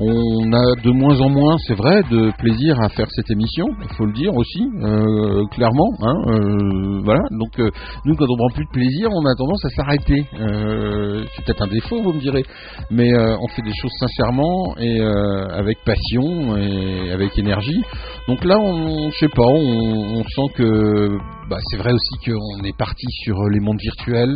[0.02, 3.96] On a de moins en moins, c'est vrai, de plaisir à faire cette émission, il
[3.98, 5.92] faut le dire aussi, euh, clairement.
[6.00, 7.20] Hein, euh, voilà.
[7.32, 7.70] Donc euh,
[8.06, 10.24] nous, quand on prend plus de plaisir, on a tendance à s'arrêter.
[10.40, 12.44] Euh, c'est peut-être un défaut, vous me direz,
[12.90, 17.82] mais euh, on fait des choses sincèrement et euh, avec passion et avec énergie.
[18.30, 21.10] Donc là, on, je sais pas, on, on sent que
[21.50, 24.36] bah, c'est vrai aussi qu'on est parti sur les mondes virtuels.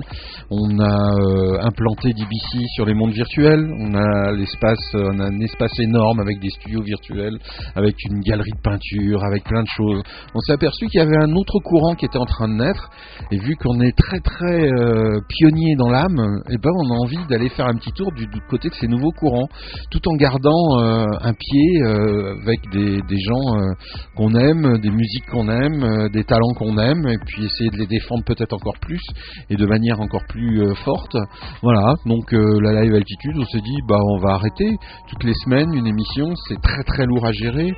[0.49, 3.65] On a euh, implanté DBC sur les mondes virtuels.
[3.79, 7.37] On a l'espace, a un espace énorme avec des studios virtuels,
[7.75, 10.01] avec une galerie de peinture, avec plein de choses.
[10.33, 12.89] On s'est aperçu qu'il y avait un autre courant qui était en train de naître.
[13.31, 17.25] Et vu qu'on est très très euh, pionnier dans l'âme, et ben on a envie
[17.29, 19.47] d'aller faire un petit tour du, côté de ces nouveaux courants,
[19.91, 23.71] tout en gardant euh, un pied euh, avec des, gens euh,
[24.15, 27.77] qu'on aime, des musiques qu'on aime, euh, des talents qu'on aime, et puis essayer de
[27.77, 29.01] les défendre peut-être encore plus
[29.49, 31.15] et de manière encore plus euh, forte.
[31.61, 34.75] Voilà, donc euh, la live altitude, on s'est dit bah on va arrêter
[35.09, 37.71] toutes les semaines une émission, c'est très très lourd à gérer.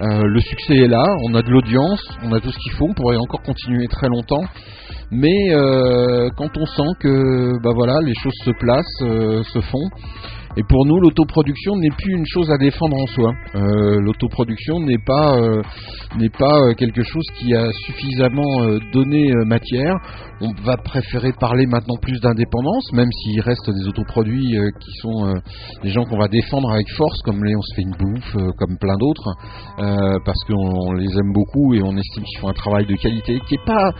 [0.00, 2.86] Euh, le succès est là, on a de l'audience, on a tout ce qu'il faut,
[2.88, 4.44] on pourrait encore continuer très longtemps.
[5.14, 5.50] Mais
[6.38, 9.90] quand on sent que bah voilà les choses se placent, se font.
[10.54, 13.32] Et pour nous, l'autoproduction n'est plus une chose à défendre en soi.
[13.54, 15.62] Euh, l'autoproduction n'est pas euh,
[16.18, 19.96] n'est pas euh, quelque chose qui a suffisamment euh, donné matière.
[20.42, 25.34] On va préférer parler maintenant plus d'indépendance, même s'il reste des autoproduits qui sont
[25.84, 28.96] des gens qu'on va défendre avec force, comme Léon se fait une bouffe, comme plein
[28.98, 29.30] d'autres,
[29.76, 33.38] parce qu'on on les aime beaucoup et on estime qu'ils font un travail de qualité
[33.46, 33.92] qui est pas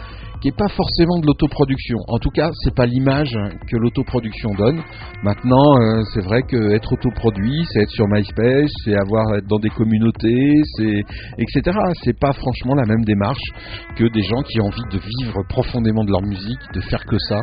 [0.43, 1.99] qui pas forcément de l'autoproduction.
[2.09, 3.33] En tout cas, c'est pas l'image
[3.69, 4.83] que l'autoproduction donne.
[5.23, 9.61] Maintenant, euh, c'est vrai que être autoproduit, c'est être sur MySpace, c'est avoir être dans
[9.61, 11.03] des communautés, c'est
[11.39, 11.79] etc.
[12.03, 13.43] C'est pas franchement la même démarche
[13.97, 17.19] que des gens qui ont envie de vivre profondément de leur musique, de faire que
[17.19, 17.39] ça,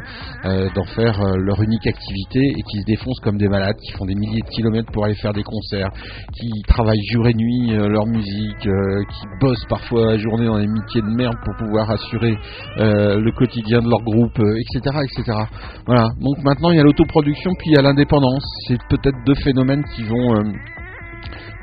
[0.46, 3.94] euh, d'en faire euh, leur unique activité et qui se défoncent comme des malades, qui
[3.94, 5.90] font des milliers de kilomètres pour aller faire des concerts,
[6.34, 11.02] qui travaillent jour et nuit leur musique, qui bossent parfois la journée dans des métiers
[11.02, 12.36] de merde pour pouvoir assurer
[12.90, 15.38] le quotidien de leur groupe, euh, etc., etc.
[15.86, 16.08] Voilà.
[16.20, 18.44] Donc maintenant il y a l'autoproduction puis il y a l'indépendance.
[18.68, 20.52] C'est peut-être deux phénomènes qui vont euh,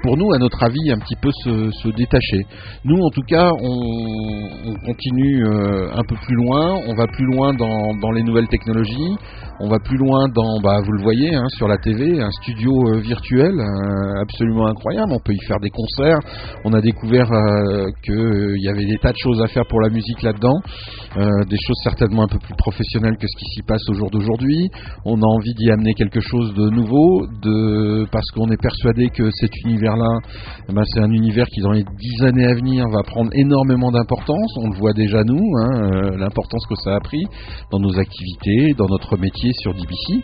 [0.03, 2.43] pour nous, à notre avis, un petit peu se, détacher.
[2.85, 4.37] Nous, en tout cas, on,
[4.67, 9.17] on continue euh, un peu plus loin, on va plus loin dans, les nouvelles technologies,
[9.61, 12.73] on va plus loin dans, bah, vous le voyez, hein, sur la TV, un studio
[12.89, 15.13] euh, virtuel euh, absolument incroyable.
[15.13, 16.19] On peut y faire des concerts.
[16.65, 17.29] On a découvert
[18.03, 20.59] qu'il y avait des tas de choses à faire pour la musique là-dedans,
[21.17, 24.69] des choses certainement un peu plus professionnelles que ce qui s'y passe au jour d'aujourd'hui.
[25.05, 29.31] On a envie d'y amener quelque chose de nouveau, de parce qu'on est persuadé que
[29.31, 29.86] cet univers-là,
[30.69, 33.91] eh ben, c'est un univers qui dans les dix années à venir va prendre énormément
[33.91, 34.53] d'importance.
[34.59, 37.25] On le voit déjà nous, hein, euh, l'importance que ça a pris
[37.71, 40.23] dans nos activités, dans notre métier sur DBC.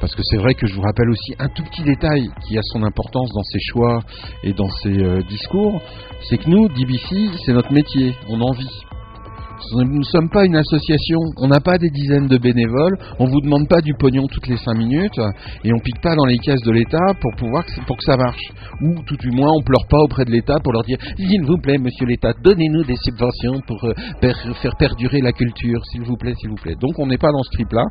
[0.00, 2.62] Parce que c'est vrai que je vous rappelle aussi un tout petit détail qui a
[2.62, 4.00] son importance dans ses choix
[4.42, 5.80] et dans ses euh, discours,
[6.28, 8.93] c'est que nous, DBC, c'est notre métier, on en vit.
[9.74, 13.40] Nous ne sommes pas une association, on n'a pas des dizaines de bénévoles, on vous
[13.40, 15.20] demande pas du pognon toutes les 5 minutes
[15.64, 18.52] et on pique pas dans les caisses de l'État pour pouvoir pour que ça marche.
[18.82, 21.58] Ou tout du moins on pleure pas auprès de l'État pour leur dire s'il vous
[21.58, 23.94] plaît monsieur l'État, donnez-nous des subventions pour euh,
[24.62, 26.74] faire perdurer la culture, s'il vous plaît, s'il vous plaît.
[26.80, 27.84] Donc on n'est pas dans ce trip là.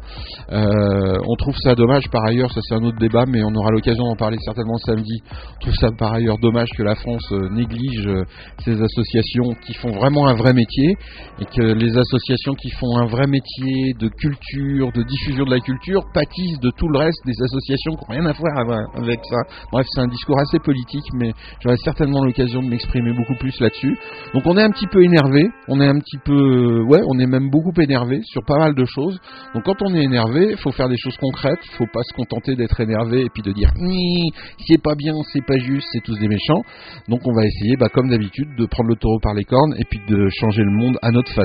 [0.49, 4.03] on trouve ça dommage par ailleurs, ça c'est un autre débat, mais on aura l'occasion
[4.05, 5.21] d'en parler certainement samedi.
[5.55, 8.23] On trouve ça par ailleurs dommage que la France euh, néglige euh,
[8.63, 10.95] ces associations qui font vraiment un vrai métier
[11.39, 15.59] et que les associations qui font un vrai métier de culture, de diffusion de la
[15.59, 18.57] culture, pâtissent de tout le reste des associations qui n'ont rien à voir
[18.95, 19.37] avec- ça.
[19.71, 21.31] Bref, c'est un discours assez politique, mais
[21.61, 23.97] j'aurai certainement l'occasion de m'exprimer beaucoup plus là-dessus.
[24.33, 27.19] Donc on est un petit peu énervé, on est un petit peu, euh, ouais, on
[27.19, 29.19] est même beaucoup énervé sur pas mal de choses.
[29.53, 32.55] Donc quand on est énervé, il faut faire des choses concrètes, faut pas se contenter
[32.55, 34.31] d'être énervé et puis de dire Ni,
[34.67, 36.61] c'est pas bien, c'est pas juste, c'est tous des méchants.
[37.07, 39.85] Donc on va essayer, bah, comme d'habitude, de prendre le taureau par les cornes et
[39.85, 41.42] puis de changer le monde à notre façon.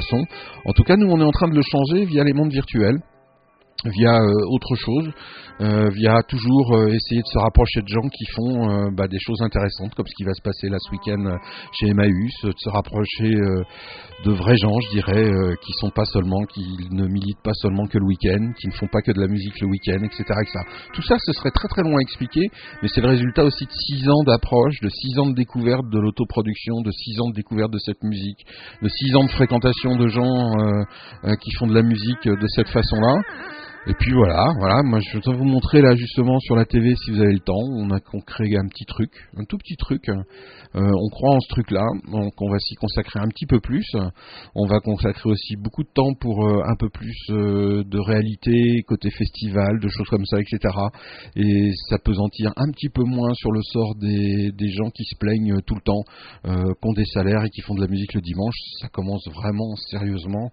[0.64, 3.00] En tout cas, nous on est en train de le changer via les mondes virtuels
[3.84, 5.08] via euh, autre chose,
[5.60, 9.18] euh, via toujours euh, essayer de se rapprocher de gens qui font euh, bah, des
[9.20, 11.36] choses intéressantes, comme ce qui va se passer là ce week-end euh,
[11.78, 13.30] chez Emmaüs, euh, de se rapprocher
[14.24, 15.30] de vrais gens, je dirais,
[15.62, 18.88] qui sont pas seulement, qui ne militent pas seulement que le week-end, qui ne font
[18.88, 20.58] pas que de la musique le week-end, etc., etc.
[20.92, 22.48] Tout ça, ce serait très très long à expliquer,
[22.82, 26.00] mais c'est le résultat aussi de six ans d'approche, de six ans de découverte de
[26.00, 28.44] l'autoproduction, de six ans de découverte de cette musique,
[28.82, 30.50] de six ans de fréquentation de gens
[31.40, 33.22] qui font de la musique de cette façon-là.
[33.86, 37.10] Et puis voilà, voilà, moi je vais vous montrer là justement sur la TV si
[37.10, 40.08] vous avez le temps, on a on un petit truc, un tout petit truc.
[40.08, 40.12] Euh,
[40.74, 43.86] on croit en ce truc-là, donc on va s'y consacrer un petit peu plus.
[44.54, 48.82] On va consacrer aussi beaucoup de temps pour euh, un peu plus euh, de réalité
[48.86, 50.58] côté festival, de choses comme ça, etc.
[51.36, 55.56] Et s'apesantir un petit peu moins sur le sort des, des gens qui se plaignent
[55.66, 56.02] tout le temps,
[56.44, 58.56] qui ont des salaires et qui font de la musique le dimanche.
[58.80, 60.50] Ça commence vraiment sérieusement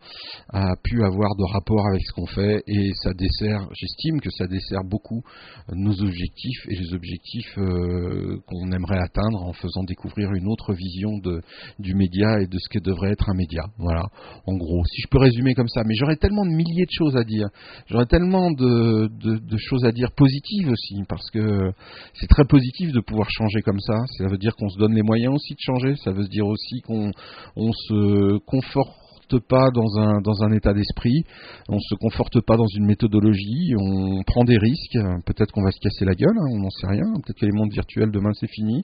[0.49, 4.47] à pu avoir de rapport avec ce qu'on fait et ça dessert, j'estime que ça
[4.47, 5.23] dessert beaucoup
[5.71, 11.17] nos objectifs et les objectifs euh, qu'on aimerait atteindre en faisant découvrir une autre vision
[11.17, 11.41] de,
[11.79, 13.65] du média et de ce que devrait être un média.
[13.77, 14.03] Voilà,
[14.45, 15.81] en gros, si je peux résumer comme ça.
[15.85, 17.47] Mais j'aurais tellement de milliers de choses à dire,
[17.87, 21.71] j'aurais tellement de, de- de choses à dire positives aussi, parce que
[22.13, 23.95] c'est très positif de pouvoir changer comme ça.
[24.17, 25.95] Ça veut dire qu'on se donne les moyens aussi de changer.
[26.03, 27.11] Ça veut dire aussi qu'on
[27.55, 29.04] on se conforte
[29.47, 31.23] pas dans un dans un état d'esprit,
[31.69, 35.79] on se conforte pas dans une méthodologie, on prend des risques, peut-être qu'on va se
[35.79, 38.49] casser la gueule, hein, on n'en sait rien, peut-être que les mondes virtuels demain c'est
[38.49, 38.83] fini,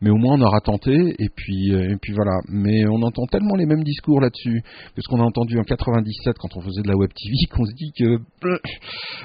[0.00, 2.38] mais au moins on aura tenté et puis euh, et puis voilà.
[2.48, 4.62] Mais on entend tellement les mêmes discours là-dessus
[4.94, 7.64] que ce qu'on a entendu en 97 quand on faisait de la web TV qu'on
[7.64, 8.18] se dit que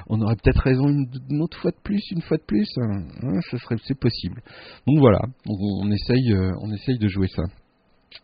[0.07, 3.39] on aurait peut-être raison une, autre fois de plus, une fois de plus, hein, hein,
[3.41, 4.41] serait c'est possible.
[4.86, 7.43] Donc voilà, on essaye euh, on essaye de jouer ça.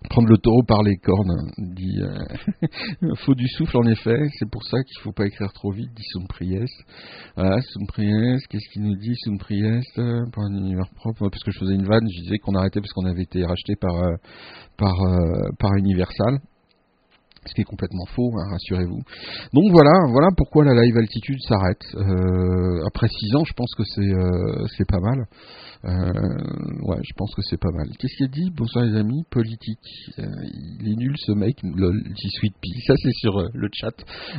[0.09, 2.01] Prendre le taureau par les cornes, dit.
[2.01, 5.89] euh, faut du souffle en effet, c'est pour ça qu'il faut pas écrire trop vite,
[5.95, 6.69] dit Soumpriès.
[7.35, 11.59] Voilà, Soumpriès, qu'est-ce qu'il nous dit Soumpriès euh, Pour un univers propre, parce que je
[11.59, 14.15] faisais une vanne, je disais qu'on arrêtait parce qu'on avait été racheté par, euh,
[14.77, 16.39] par, euh, par Universal.
[17.45, 19.01] Ce qui est complètement faux, hein, rassurez-vous.
[19.51, 21.83] Donc voilà, voilà pourquoi la live altitude s'arrête.
[22.87, 25.25] Après 6 ans, je pense que c'est pas mal.
[25.85, 25.89] Euh,
[26.83, 27.89] ouais, je pense que c'est pas mal.
[27.99, 28.49] Qu'est-ce qu'il dit?
[28.55, 29.79] Bonsoir les amis, politique.
[30.17, 30.23] Euh,
[30.79, 32.79] il est nul ce mec, lol, dit Sweet Pea.
[32.87, 33.93] Ça c'est sur euh, le chat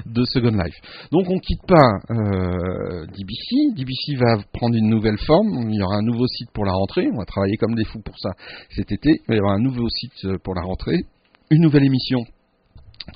[0.07, 0.74] de Second Life.
[1.12, 3.74] Donc on quitte pas DBC.
[3.76, 5.70] DBC va prendre une nouvelle forme.
[5.70, 7.09] Il y aura un nouveau site pour la rentrée.
[7.12, 8.30] On va travailler comme des fous pour ça
[8.70, 9.20] cet été.
[9.28, 11.05] Il y avoir un nouveau site pour la rentrée.
[11.51, 12.24] Une nouvelle émission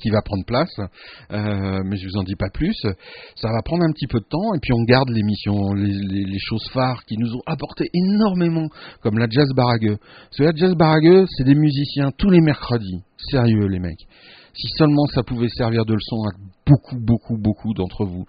[0.01, 0.71] qui va prendre place,
[1.33, 2.75] euh, mais je vous en dis pas plus.
[3.37, 6.25] Ça va prendre un petit peu de temps et puis on garde l'émission, les, les-
[6.25, 8.69] les choses phares qui nous ont apporté énormément,
[9.03, 9.97] comme la jazz baragueux.
[9.99, 13.01] Parce que la jazz baragueux, c'est des musiciens tous les mercredis.
[13.31, 14.07] Sérieux les mecs.
[14.55, 16.31] Si seulement ça pouvait servir de leçon à
[16.67, 18.25] beaucoup, beaucoup, beaucoup d'entre vous.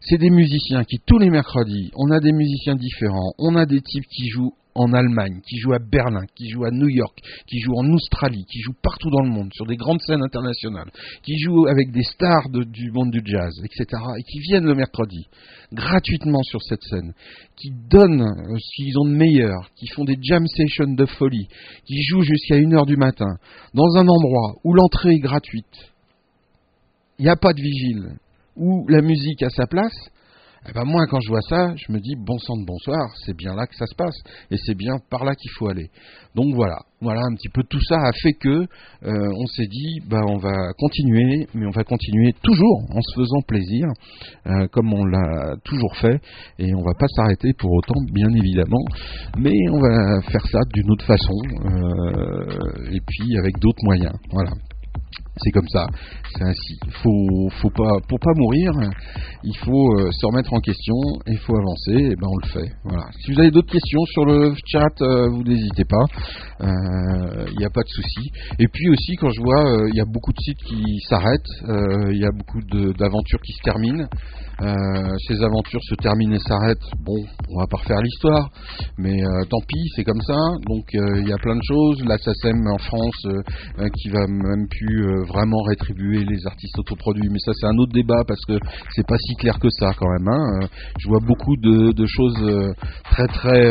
[0.00, 3.80] C'est des musiciens qui tous les mercredis, on a des musiciens différents, on a des
[3.80, 7.60] types qui jouent en Allemagne, qui jouent à Berlin, qui jouent à New York, qui
[7.60, 10.90] jouent en Australie, qui jouent partout dans le monde, sur des grandes scènes internationales,
[11.22, 15.26] qui jouent avec des stars du monde du jazz, etc., et qui viennent le mercredi,
[15.72, 17.12] gratuitement sur cette scène,
[17.56, 21.48] qui donnent euh, ce qu'ils ont de meilleur, qui font des jam sessions de folie,
[21.84, 23.36] qui jouent jusqu'à 1h du matin,
[23.74, 25.92] dans un endroit où l'entrée est gratuite,
[27.18, 28.16] il n'y a pas de vigile,
[28.56, 30.10] où la musique a sa place,
[30.68, 33.34] eh ben moi, quand je vois ça, je me dis bon sang de bonsoir, c'est
[33.34, 34.16] bien là que ça se passe,
[34.50, 35.90] et c'est bien par là qu'il faut aller.
[36.34, 38.66] Donc voilà, voilà un petit peu tout ça a fait que euh,
[39.02, 43.40] on s'est dit, bah on va continuer, mais on va continuer toujours en se faisant
[43.46, 43.86] plaisir,
[44.46, 46.20] euh, comme on l'a toujours fait,
[46.58, 48.84] et on va pas s'arrêter pour autant, bien évidemment,
[49.38, 54.12] mais on va faire ça d'une autre façon, euh, et puis avec d'autres moyens.
[54.32, 54.50] Voilà.
[55.40, 55.86] C'est comme ça,
[56.34, 56.78] c'est ainsi.
[57.02, 58.72] Faut, faut pas, pour pas mourir,
[59.44, 60.94] il faut euh, se remettre en question
[61.26, 62.12] il faut avancer.
[62.12, 62.72] Et ben on le fait.
[62.84, 63.04] Voilà.
[63.20, 66.04] Si vous avez d'autres questions sur le chat, euh, vous n'hésitez pas.
[66.62, 68.30] Euh, Il n'y a pas de souci.
[68.58, 71.52] Et puis aussi, quand je vois, euh, il y a beaucoup de sites qui s'arrêtent,
[71.68, 72.60] euh, il y a beaucoup
[72.98, 74.06] d'aventures qui se terminent.
[74.60, 76.82] Euh, ces aventures se terminent et s'arrêtent.
[77.04, 77.14] Bon,
[77.50, 78.50] on va pas refaire l'histoire,
[78.98, 80.36] mais euh, tant pis, c'est comme ça.
[80.66, 82.02] Donc euh, il y a plein de choses.
[82.04, 83.40] La SACEM en France euh,
[83.78, 87.76] euh, qui va même plus euh, vraiment rétribuer les artistes autoproduits, mais ça c'est un
[87.78, 88.58] autre débat parce que
[88.94, 90.28] c'est pas si clair que ça quand même.
[90.28, 90.66] hein.
[90.98, 92.36] Je vois beaucoup de, de choses
[93.10, 93.62] très très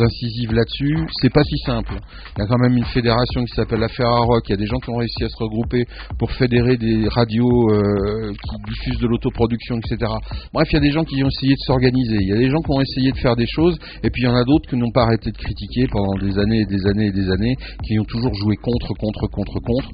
[0.00, 1.06] incisives là-dessus.
[1.20, 1.94] C'est pas si simple.
[2.36, 4.42] Il y a quand même une fédération qui s'appelle la Ferrarock.
[4.48, 5.84] Il y a des gens qui ont réussi à se regrouper
[6.18, 10.12] pour fédérer des radios euh, qui diffusent de l'autoproduction, etc.
[10.52, 12.16] Bref, il y a des gens qui ont essayé de s'organiser.
[12.20, 14.26] Il y a des gens qui ont essayé de faire des choses, et puis il
[14.26, 16.86] y en a d'autres qui n'ont pas arrêté de critiquer pendant des années et des
[16.86, 19.88] années et des années, qui ont toujours joué contre, contre, contre, contre.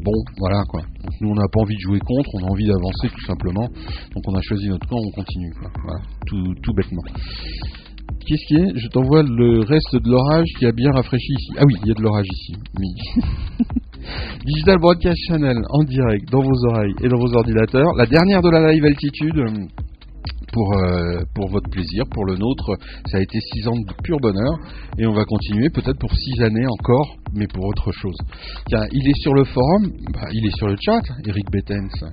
[0.00, 0.82] Bon, voilà quoi.
[1.20, 3.66] Nous, on n'a pas envie de jouer contre, on a envie d'avancer tout simplement.
[4.14, 5.52] Donc on a choisi notre camp, on continue.
[5.58, 5.70] Quoi.
[5.82, 7.02] Voilà, tout, tout bêtement.
[8.28, 11.50] Qu'est-ce qui est Je t'envoie le reste de l'orage qui a bien rafraîchi ici.
[11.56, 12.52] Ah oui, il y a de l'orage ici.
[14.44, 17.94] Digital Broadcast Channel en direct dans vos oreilles et dans vos ordinateurs.
[17.96, 19.42] La dernière de la live altitude.
[20.52, 22.76] Pour, euh, pour votre plaisir, pour le nôtre,
[23.06, 24.58] ça a été 6 ans de pur bonheur
[24.98, 28.16] et on va continuer peut-être pour 6 années encore, mais pour autre chose.
[28.70, 32.10] Il est sur le forum, bah, il est sur le chat, Eric Bettens.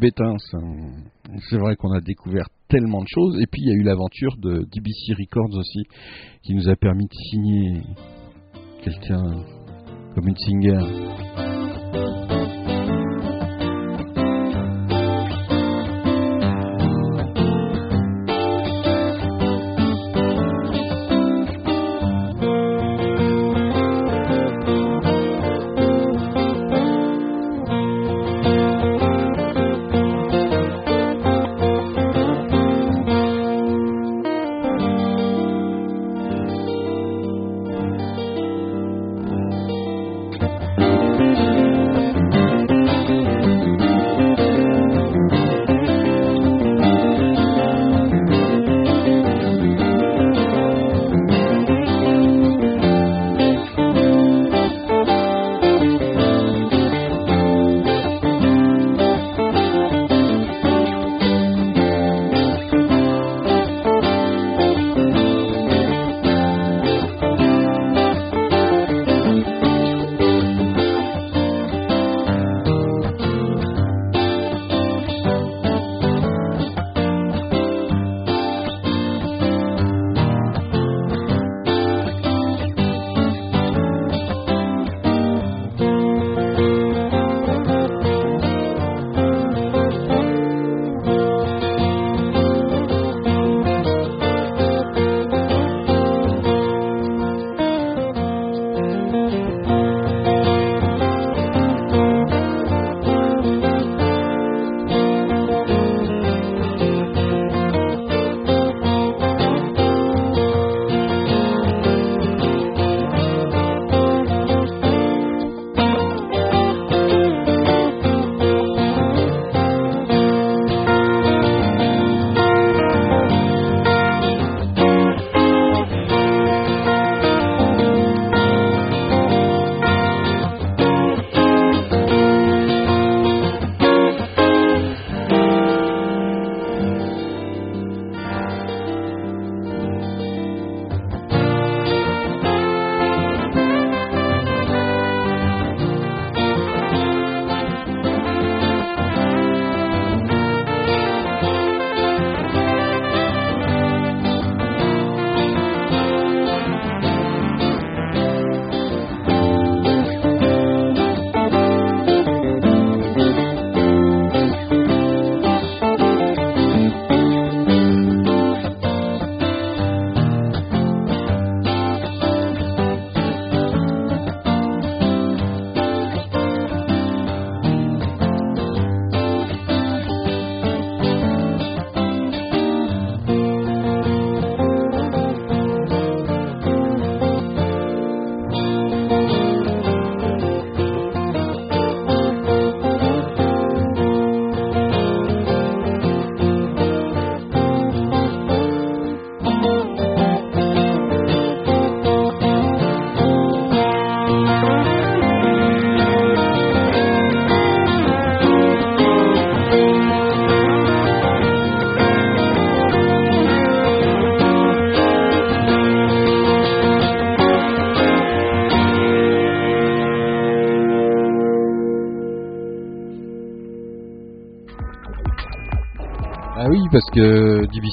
[0.00, 0.36] Bétins.
[1.50, 3.38] C'est vrai qu'on a découvert tellement de choses.
[3.40, 5.82] Et puis il y a eu l'aventure de DBC Records aussi,
[6.42, 7.82] qui nous a permis de signer
[8.82, 9.44] quelqu'un
[10.14, 12.29] comme une singer.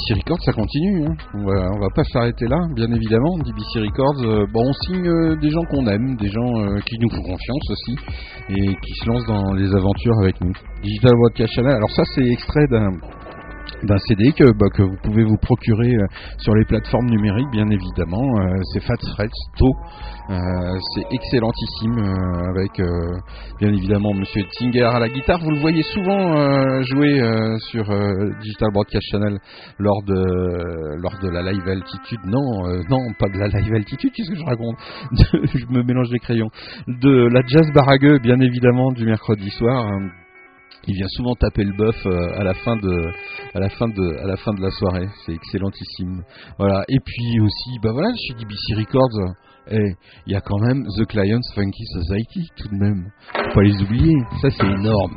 [0.08, 1.06] DBC Records, ça continue.
[1.06, 1.16] hein.
[1.34, 3.38] On, va, va pas s'arrêter là, bien évidemment.
[3.40, 6.98] DBC Records, euh, bon, on signe euh, des gens qu'on aime, des gens euh, qui
[7.00, 7.96] nous font confiance aussi,
[8.50, 10.54] et qui se lancent dans les aventures avec nous.
[10.82, 12.92] Digital Broadcast Channel, alors ça c'est extrait d'un
[13.84, 15.92] d'un CD que, bah, que vous pouvez vous procurer
[16.40, 18.26] sur les plateformes numériques, bien évidemment.
[18.74, 19.68] C'est Fat Fred To.
[20.30, 23.18] Euh, c'est excellentissime euh, avec euh,
[23.60, 25.40] bien évidemment Monsieur Tinger à la guitare.
[25.40, 27.22] Vous le voyez souvent euh, jouer
[27.70, 27.86] sur
[28.42, 29.38] Digital Broadcast Channel
[29.80, 32.20] lors de lors de la live altitude.
[32.26, 34.12] Non, non, pas de la live altitude.
[34.14, 34.76] Qu'est-ce que je raconte
[35.56, 36.50] Je me mélange les crayons.
[36.88, 39.88] De la jazz baragueux, bien évidemment, du mercredi soir.
[40.88, 43.12] Il vient souvent taper le bœuf euh, à la fin de
[43.54, 45.08] à la fin de à la fin de la soirée.
[45.26, 46.24] C'est excellentissime.
[46.58, 46.84] Voilà.
[46.88, 49.36] Et puis aussi bah voilà chez DBC Records
[49.70, 49.96] eh,
[50.26, 53.12] il y a quand même The Clients Funky Society tout de même.
[53.34, 54.16] Faut pas les oublier.
[54.42, 55.16] Ça c'est énorme.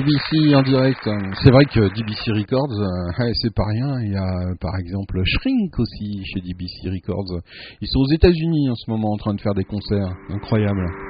[0.00, 1.08] DBC en direct.
[1.42, 4.00] C'est vrai que DBC Records, euh, c'est pas rien.
[4.00, 7.40] Il y a par exemple Shrink aussi chez DBC Records.
[7.80, 10.12] Ils sont aux États-Unis en ce moment en train de faire des concerts.
[10.30, 11.09] Incroyable.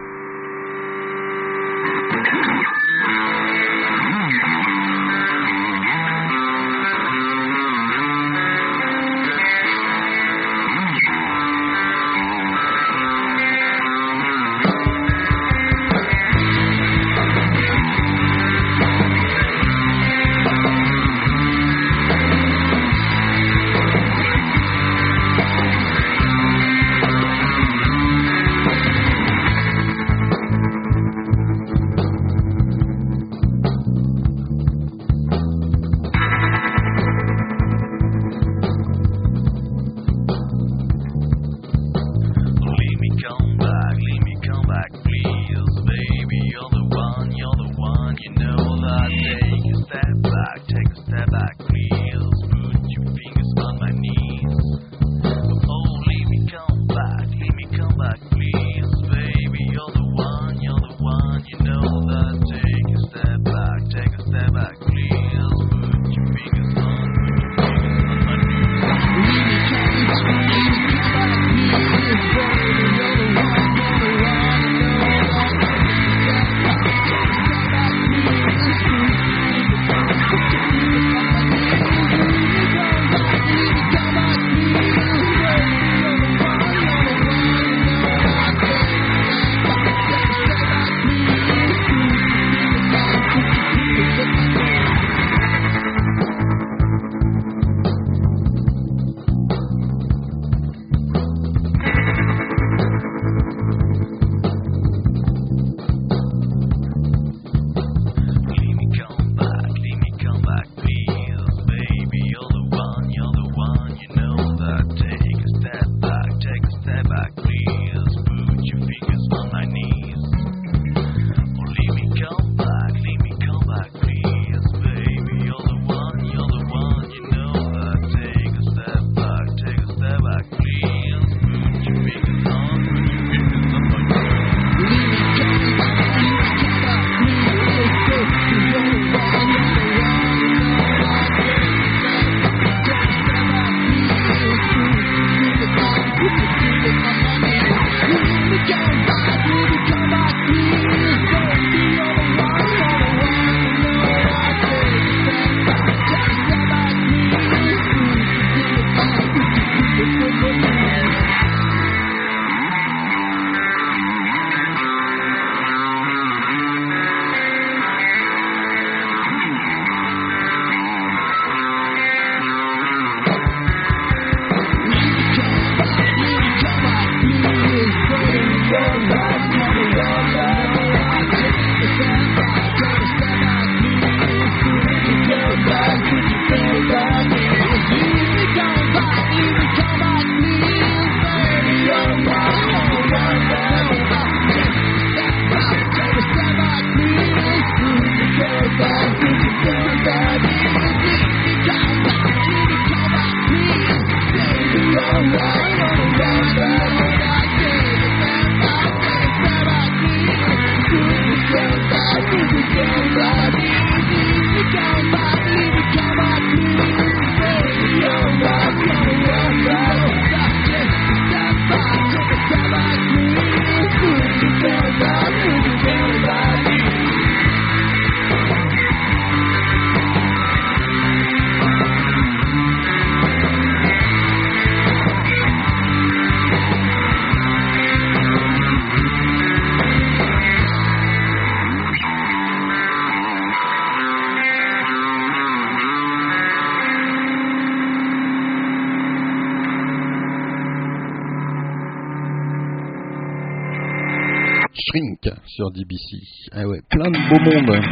[254.72, 256.22] Shrink sur DBC.
[256.52, 257.82] Ah ouais, plein de beau monde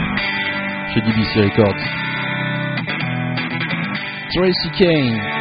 [0.95, 1.75] chez DBC Records.
[4.35, 5.38] Tracy Kane.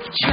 [0.00, 0.29] Of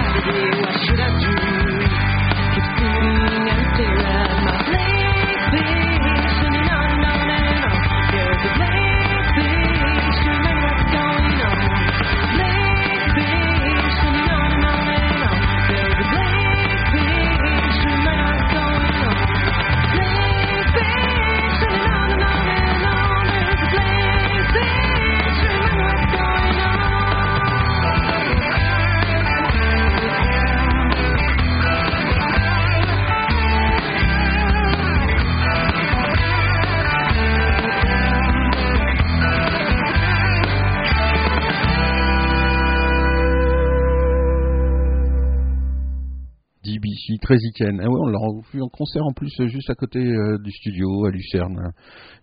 [47.30, 48.20] Ah ouais, on l'a
[48.54, 51.72] vu en concert en plus juste à côté euh, du studio à Lucerne.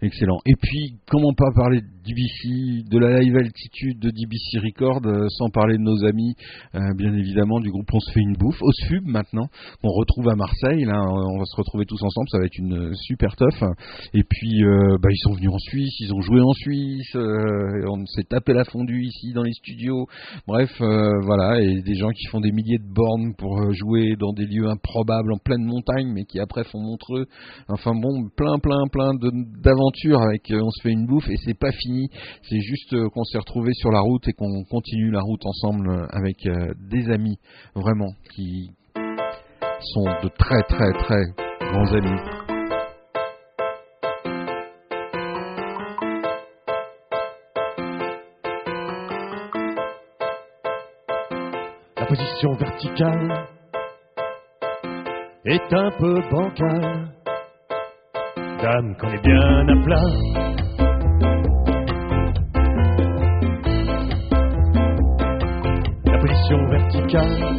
[0.01, 0.39] Excellent.
[0.47, 5.48] Et puis, comment pas parler DBC, de la live altitude de DBC Record, euh, sans
[5.48, 6.35] parler de nos amis,
[6.74, 9.47] euh, bien évidemment, du groupe On se fait une bouffe, Osfub maintenant,
[9.82, 10.85] qu'on retrouve à Marseille.
[10.85, 13.55] Là, on va se retrouver tous ensemble, ça va être une euh, super teuf.
[14.12, 14.62] Et puis,
[15.01, 18.64] bah, ils sont venus en Suisse, ils ont joué en Suisse, on s'est tapé la
[18.64, 20.06] fondue ici dans les studios.
[20.47, 24.47] Bref, voilà, et des gens qui font des milliers de bornes pour jouer dans des
[24.47, 27.26] lieux improbables en pleine montagne, mais qui après font Montreux.
[27.68, 31.72] Enfin bon, plein, plein, plein d'aventures avec On se fait une bouffe et c'est pas
[31.72, 31.93] fini.
[32.42, 35.90] C'est juste euh, qu'on s'est retrouvés sur la route et qu'on continue la route ensemble
[35.90, 37.38] euh, avec euh, des amis
[37.74, 38.70] vraiment qui
[39.80, 41.22] sont de très, très, très
[41.60, 42.20] grands amis.
[51.96, 53.48] La position verticale
[55.46, 57.10] est un peu bancale.
[58.62, 60.43] Dame, qu'on est bien à plat.
[66.50, 67.56] Verticale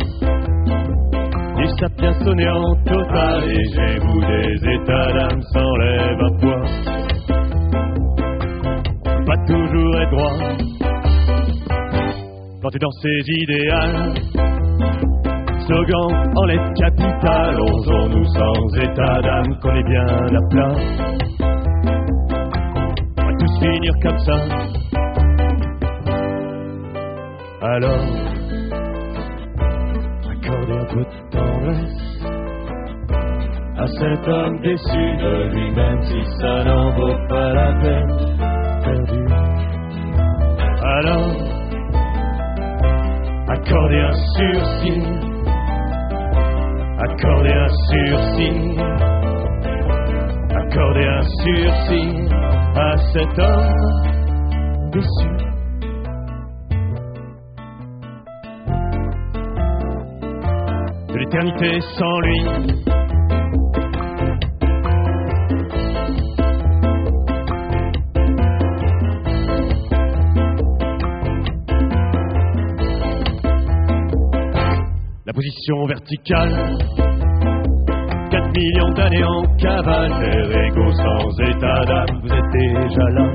[1.57, 3.49] du sapien sonné en total.
[3.49, 6.61] Et j'ai vous des états d'âme s'enlève à poids.
[9.25, 10.37] Pas toujours être droit.
[12.61, 14.13] Planté dans ses idéales.
[15.65, 20.75] Slogan en lettres capitales, osons-nous sans état d'âme qu'on est bien à plat.
[23.17, 24.37] On va tous finir comme ça.
[27.63, 28.34] Alors,
[31.03, 32.23] de tendresse
[33.77, 38.17] à cet homme déçu de lui-même si ça n'en vaut pas la peine.
[38.83, 39.25] Perdu.
[40.81, 41.31] Alors,
[43.49, 45.35] accordez un sursis
[46.97, 48.77] Accordez un sursis,
[50.49, 52.29] accordez un sursis
[52.75, 55.34] à cet homme déçu.
[61.35, 62.39] L'éternité sans lui.
[75.25, 76.77] La position verticale
[78.31, 80.11] 4 millions d'années en cavale,
[80.67, 83.25] égaux sans état d'âme, vous êtes déjà là.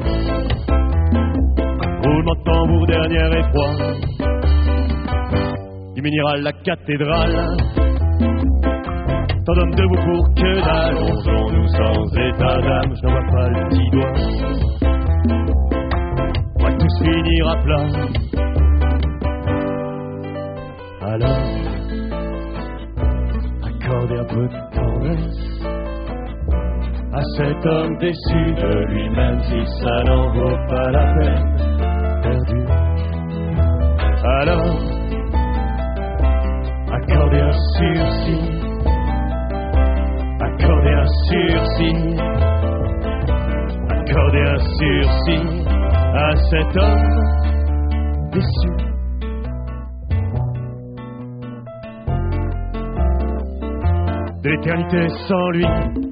[2.02, 4.00] Roulement de tambour, dernier effroi.
[5.94, 7.89] Du minéral, la cathédrale.
[9.50, 13.90] Tant d'hommes debout pour que dalle, osons-nous sans état d'âme, je vois pas le petit
[13.90, 14.14] doigt.
[16.56, 17.86] On va tous finir à plat.
[21.02, 21.44] Alors,
[23.64, 25.40] accordez un peu de tendresse
[27.12, 31.56] à cet homme déçu de lui-même si ça n'en vaut pas la peine
[32.22, 32.62] perdu.
[34.22, 34.76] Alors,
[36.92, 38.59] accordez un sursis,
[41.80, 42.16] sursis,
[43.88, 45.64] accordez un sursis
[46.14, 47.08] à cet homme
[48.32, 48.90] déçu.
[54.42, 56.09] de l'éternité sans lui.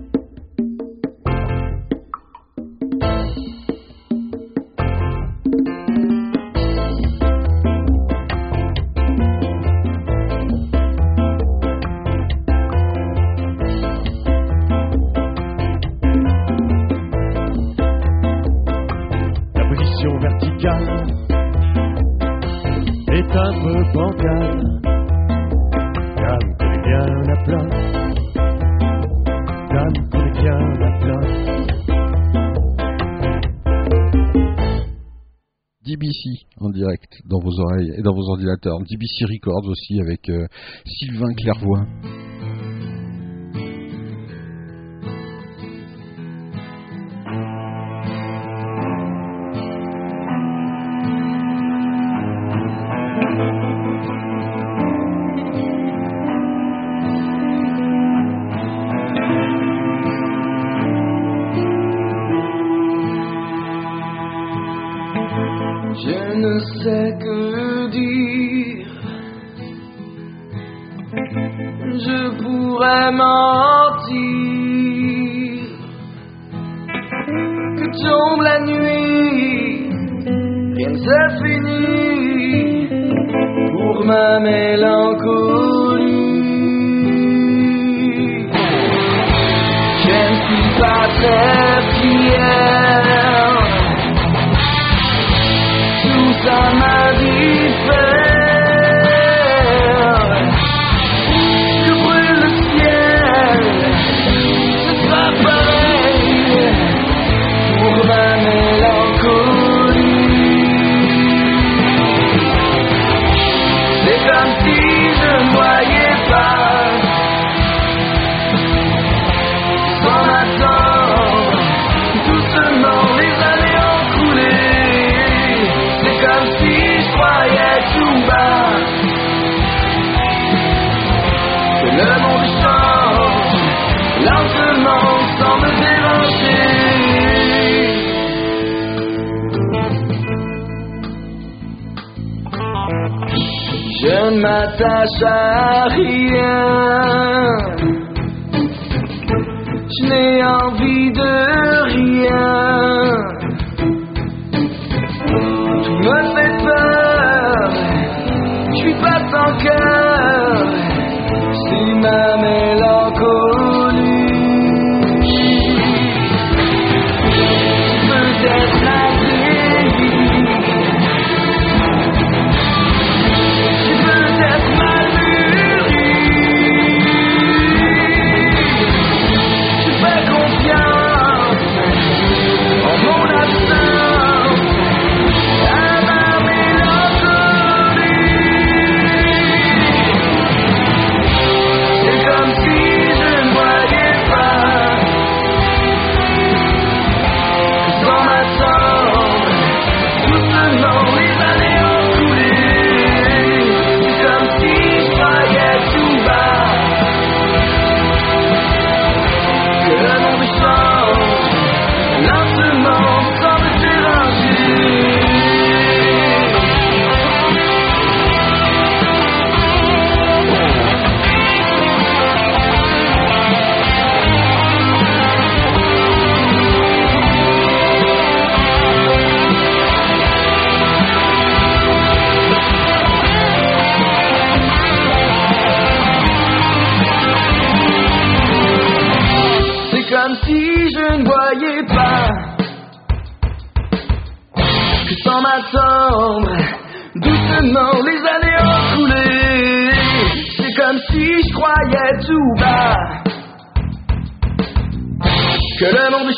[37.80, 38.78] et dans vos ordinateurs.
[38.80, 40.46] DBC Records aussi avec euh,
[40.86, 42.17] Sylvain Clairvoy.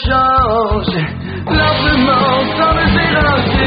[0.07, 0.89] chose.
[1.47, 3.60] Love the most,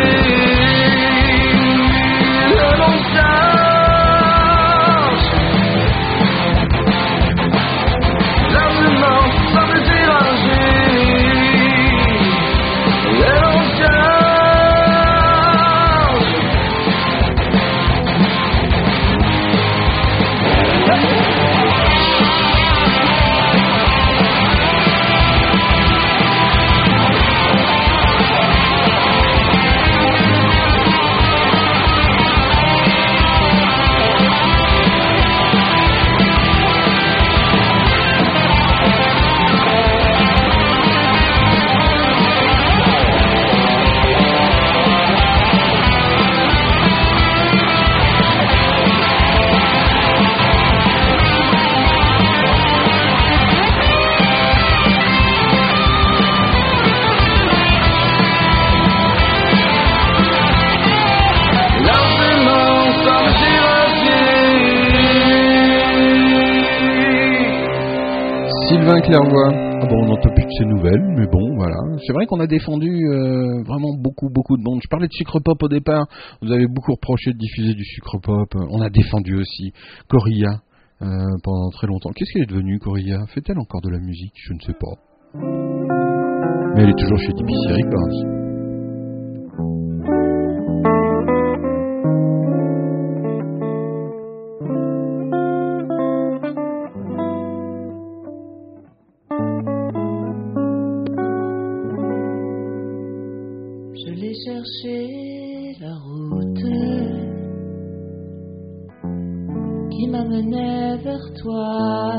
[69.04, 69.52] avec leur voix.
[69.54, 71.76] Ah bon, on n'entend plus de ces nouvelles, mais bon, voilà.
[72.06, 74.80] C'est vrai qu'on a défendu euh, vraiment beaucoup, beaucoup de monde.
[74.84, 76.06] Je parlais de sucre pop au départ.
[76.42, 78.56] Vous avez beaucoup reproché de diffuser du sucre pop.
[78.70, 79.74] On a défendu aussi
[80.08, 80.62] Coria
[81.02, 81.06] euh,
[81.44, 82.12] pendant très longtemps.
[82.16, 83.26] Qu'est-ce qu'elle est devenue, Coria?
[83.28, 84.34] Fait-elle encore de la musique?
[84.36, 84.96] Je ne sais pas.
[86.76, 88.43] Mais elle est toujours chez Tipeee Records.
[111.44, 112.14] Toi,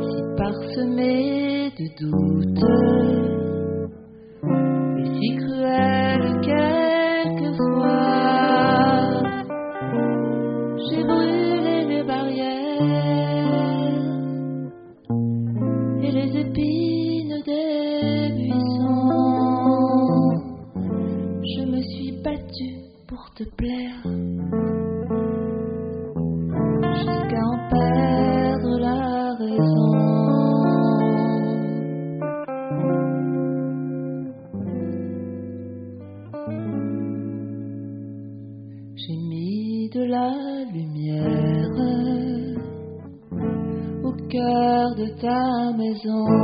[0.00, 3.29] si parsemée de doutes
[46.06, 46.39] own.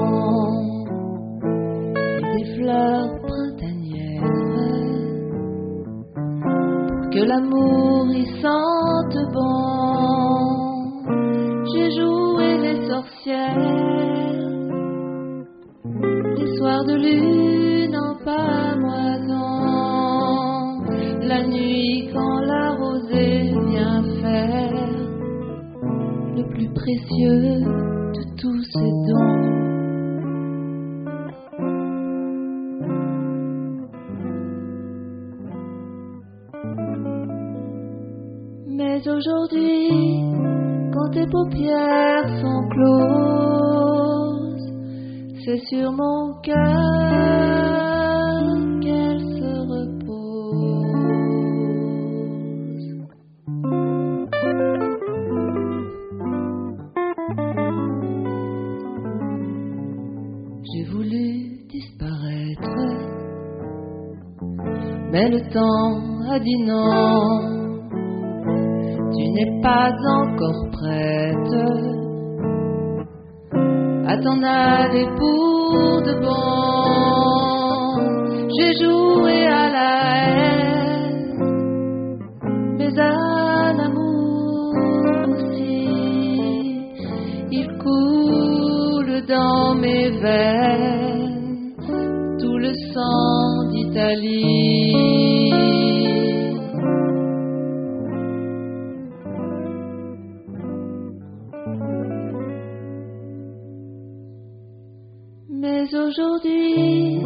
[106.17, 107.21] Aujourd'hui,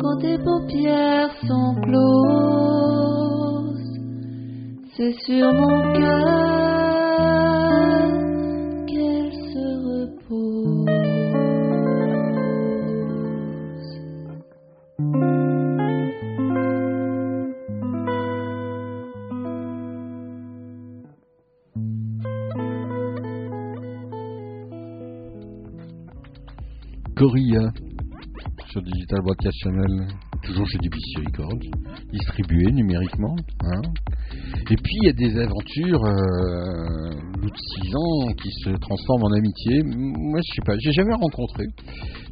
[0.00, 2.96] quand tes paupières sont closes,
[4.96, 6.55] c'est sur mon cœur
[29.06, 30.06] Digital
[30.42, 31.58] toujours chez DBC Records,
[32.12, 33.34] distribué numériquement.
[33.64, 33.82] hein.
[34.70, 37.10] Et puis il y a des aventures euh,
[37.42, 37.50] de
[37.84, 39.82] 6 ans qui se transforment en amitié.
[39.84, 41.64] Moi je sais pas, j'ai jamais rencontré.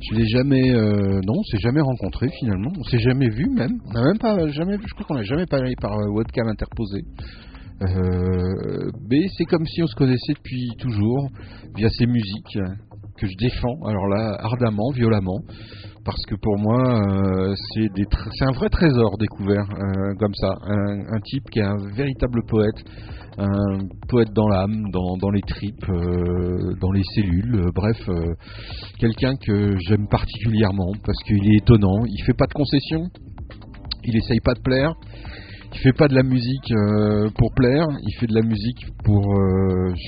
[0.00, 2.72] Je l'ai jamais, euh, non, on s'est jamais rencontré finalement.
[2.78, 3.78] On s'est jamais vu même.
[3.86, 7.04] On n'a même pas jamais, je crois qu'on n'a jamais parlé par euh, webcam interposée.
[7.82, 11.28] Euh, mais c'est comme si on se connaissait depuis toujours
[11.76, 12.58] via ces musiques
[13.16, 13.84] que je défends.
[13.86, 15.40] Alors là, ardemment, violemment,
[16.04, 20.54] parce que pour moi, euh, c'est un vrai trésor découvert euh, comme ça.
[20.66, 22.76] Un, type qui est un véritable poète,
[23.38, 23.78] un
[24.08, 27.70] poète dans l'âme, dans, les tripes, euh, dans les cellules.
[27.74, 27.98] bref,
[28.98, 32.04] quelqu'un que j'aime particulièrement parce qu'il est étonnant.
[32.06, 33.08] Il fait pas de concessions.
[34.04, 34.92] Il essaye pas de plaire.
[35.72, 36.72] Il fait pas de la musique
[37.36, 39.34] pour plaire, il fait de la musique pour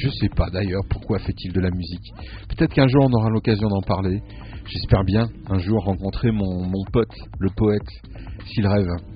[0.00, 2.12] je sais pas d'ailleurs pourquoi fait-il de la musique.
[2.48, 4.20] Peut-être qu'un jour on aura l'occasion d'en parler.
[4.68, 7.88] J'espère bien un jour rencontrer mon, mon pote, le poète,
[8.46, 9.15] s'il rêve.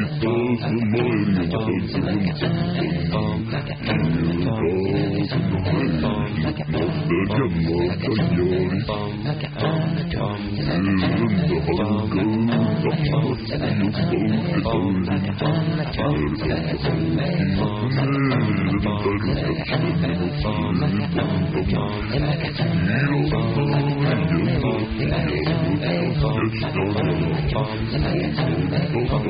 [0.01, 0.17] On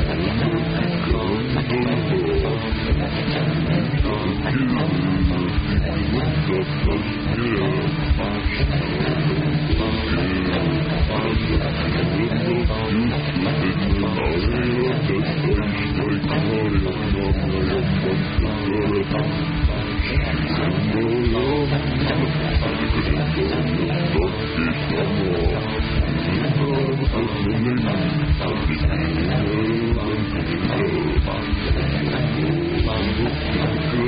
[1.71, 2.81] moon, on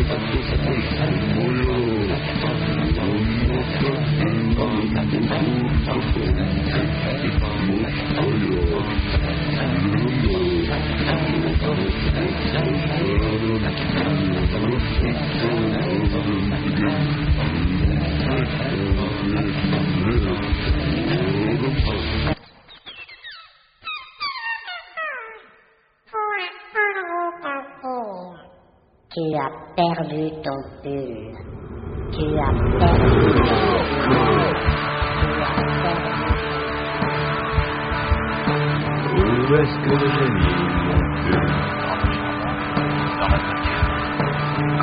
[0.05, 0.33] get
[19.45, 19.62] you.
[29.13, 31.35] Tu as perdu ton pull.
[32.13, 33.63] Tu as perdu ton
[34.09, 35.53] pull.
[39.13, 41.45] Où est-ce que j'ai mis mon pull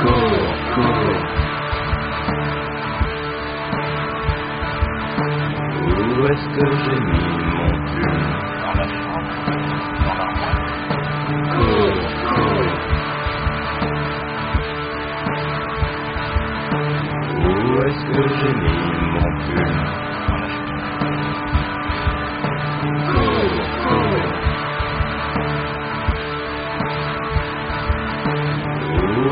[0.01, 1.23] Cours, cours.
[6.07, 7.40] Où est-ce que j'ai mis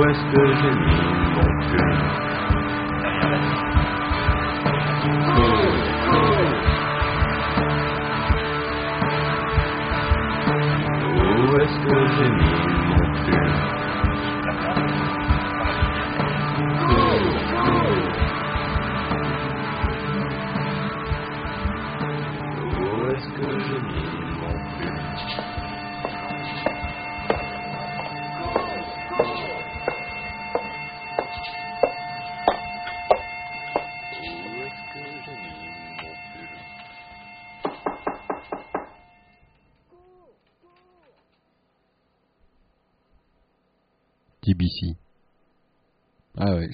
[0.08, 1.07] Où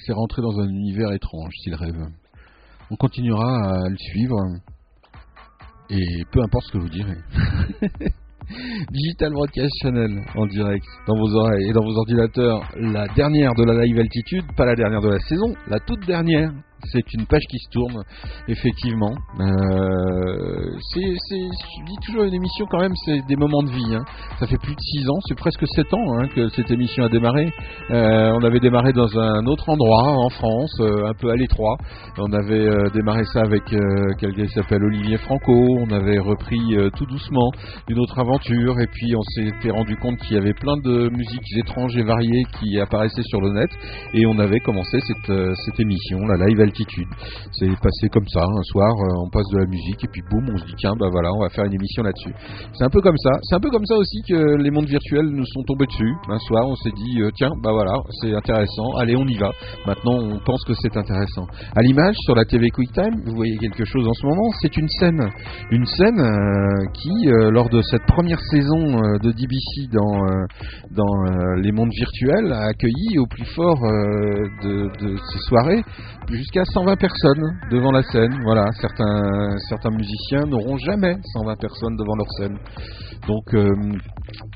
[0.05, 2.07] c'est rentré dans un univers étrange, s'il rêve.
[2.91, 4.37] On continuera à le suivre.
[5.89, 7.17] Et peu importe ce que vous direz.
[8.91, 12.61] Digital Broadcast Channel en direct dans vos oreilles et dans vos ordinateurs.
[12.75, 16.51] La dernière de la live altitude, pas la dernière de la saison, la toute dernière.
[16.91, 18.03] C'est une page qui se tourne,
[18.47, 19.13] effectivement.
[19.39, 23.95] Euh, c'est, je dis toujours une émission quand même, c'est des moments de vie.
[23.95, 24.03] hein.
[24.39, 27.09] Ça fait plus de 6 ans, c'est presque 7 ans hein, que cette émission a
[27.09, 27.51] démarré.
[27.91, 31.77] Euh, on avait démarré dans un autre endroit en France, euh, un peu à l'étroit.
[32.17, 33.63] On avait démarré ça avec
[34.19, 35.53] quelqu'un qui s'appelle Olivier Franco.
[35.79, 37.51] On avait repris tout doucement
[37.89, 41.57] une autre aventure et puis on s'était rendu compte qu'il y avait plein de musiques
[41.57, 43.69] étranges et variées qui apparaissaient sur le net
[44.13, 46.61] et on avait commencé cette, cette émission, la Live
[47.51, 50.45] C'est passé comme ça, un soir, euh, on passe de la musique et puis boum,
[50.51, 52.33] on se dit tiens, bah voilà, on va faire une émission là-dessus.
[52.73, 53.31] C'est un peu comme ça.
[53.43, 56.13] C'est un peu comme ça aussi que les mondes virtuels nous sont tombés dessus.
[56.29, 58.91] Un soir, on s'est dit euh, tiens, bah voilà, c'est intéressant.
[58.99, 59.51] Allez, on y va.
[59.85, 61.47] Maintenant, on pense que c'est intéressant.
[61.75, 64.49] À l'image, sur la TV QuickTime, vous voyez quelque chose en ce moment.
[64.61, 65.29] C'est une scène,
[65.71, 70.25] une scène euh, qui, lors de cette première saison de DBC dans
[70.91, 75.83] dans les mondes virtuels, a accueilli au plus fort de, de ces soirées
[76.33, 78.33] jusqu'à 120 personnes devant la scène.
[78.43, 82.57] Voilà, certains certains musiciens n'auront jamais 120 personnes devant leur scène.
[83.27, 83.65] Donc, euh,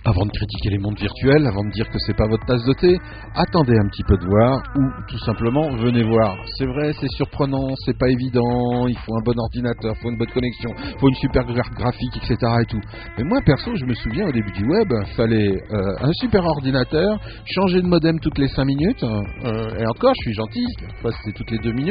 [0.06, 2.74] avant de critiquer les mondes virtuels, avant de dire que c'est pas votre tasse de
[2.74, 2.98] thé,
[3.36, 6.36] attendez un petit peu de voir ou tout simplement venez voir.
[6.58, 10.18] C'est vrai, c'est surprenant, c'est pas évident, il faut un bon ordinateur, il faut une
[10.18, 12.36] bonne connexion, il faut une super gra- graphique, etc.
[12.62, 12.82] et tout.
[13.18, 17.20] Mais moi perso, je me souviens au début du web, fallait euh, un super ordinateur,
[17.46, 20.66] changer de modem toutes les 5 minutes, euh, et encore, je suis gentil,
[21.24, 21.89] c'était toutes les 2 minutes,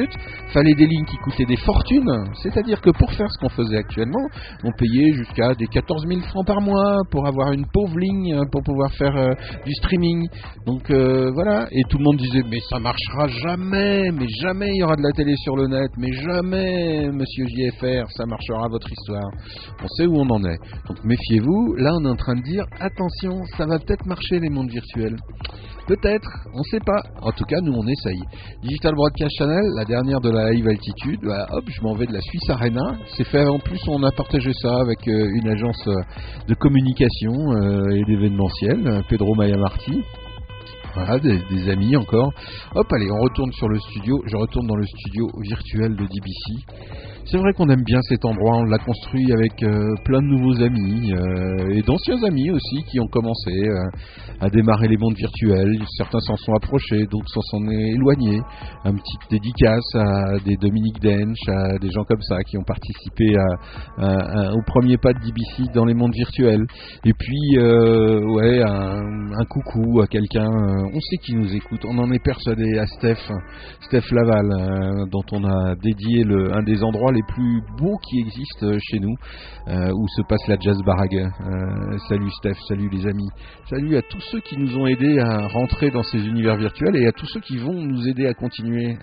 [0.52, 4.26] fallait des lignes qui coûtaient des fortunes, c'est-à-dire que pour faire ce qu'on faisait actuellement,
[4.64, 8.44] on payait jusqu'à des 14 000 francs par mois pour avoir une pauvre ligne euh,
[8.50, 9.32] pour pouvoir faire euh,
[9.64, 10.28] du streaming.
[10.66, 14.80] Donc euh, voilà, et tout le monde disait mais ça marchera jamais, mais jamais il
[14.80, 18.90] y aura de la télé sur le net, mais jamais monsieur JFR, ça marchera votre
[18.90, 19.30] histoire.
[19.82, 20.58] On sait où on en est.
[20.88, 24.50] Donc méfiez-vous, là on est en train de dire attention, ça va peut-être marcher les
[24.50, 25.16] mondes virtuels.
[25.88, 27.00] Peut-être, on sait pas.
[27.22, 28.20] En tout cas, nous on essaye.
[28.62, 32.12] Digital Broadcast Channel, la dernière de la Live Altitude, bah, hop, je m'en vais de
[32.12, 32.98] la Suisse Arena.
[33.16, 35.94] C'est fait en plus, on a partagé ça avec euh, une agence euh,
[36.47, 40.02] de communication euh, et d'événementiel, Pedro Mayamarti.
[40.94, 42.31] Voilà, des, des amis encore.
[42.74, 44.23] Hop, allez, on retourne sur le studio.
[44.27, 46.65] Je retourne dans le studio virtuel de DBC.
[47.30, 50.62] C'est vrai qu'on aime bien cet endroit, on l'a construit avec euh, plein de nouveaux
[50.62, 53.84] amis euh, et d'anciens amis aussi qui ont commencé euh,
[54.40, 55.78] à démarrer les mondes virtuels.
[55.98, 58.40] Certains s'en sont approchés, d'autres s'en sont éloignés.
[58.86, 63.34] Un petit dédicace à des Dominique Dench, à des gens comme ça qui ont participé
[63.98, 66.64] au premier pas de DBC dans les mondes virtuels.
[67.05, 72.10] Et puis, ouais, un, un coucou à quelqu'un, on sait qui nous écoute, on en
[72.10, 73.20] est persuadé, à Steph,
[73.80, 74.48] Steph Laval,
[75.10, 79.00] dont on a dédié le, un des endroits les plus beaux qui existent euh, chez
[79.00, 79.14] nous,
[79.68, 81.16] euh, où se passe la Jazz Barague.
[81.16, 83.28] Euh, salut Steph, salut les amis,
[83.68, 87.06] salut à tous ceux qui nous ont aidés à rentrer dans ces univers virtuels et
[87.06, 88.96] à tous ceux qui vont nous aider à continuer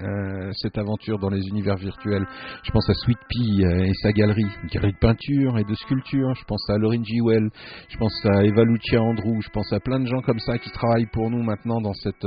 [0.54, 2.26] cette aventure dans les univers virtuels.
[2.64, 6.34] Je pense à Sweet Pea et sa galerie, une galerie de peinture et de sculpture.
[6.36, 7.20] Je pense à Lauren G.
[7.22, 7.50] Well,
[7.90, 10.70] je pense à Eva Lucia Andrew, je pense à plein de gens comme ça qui
[10.72, 12.26] travaillent pour nous maintenant dans cette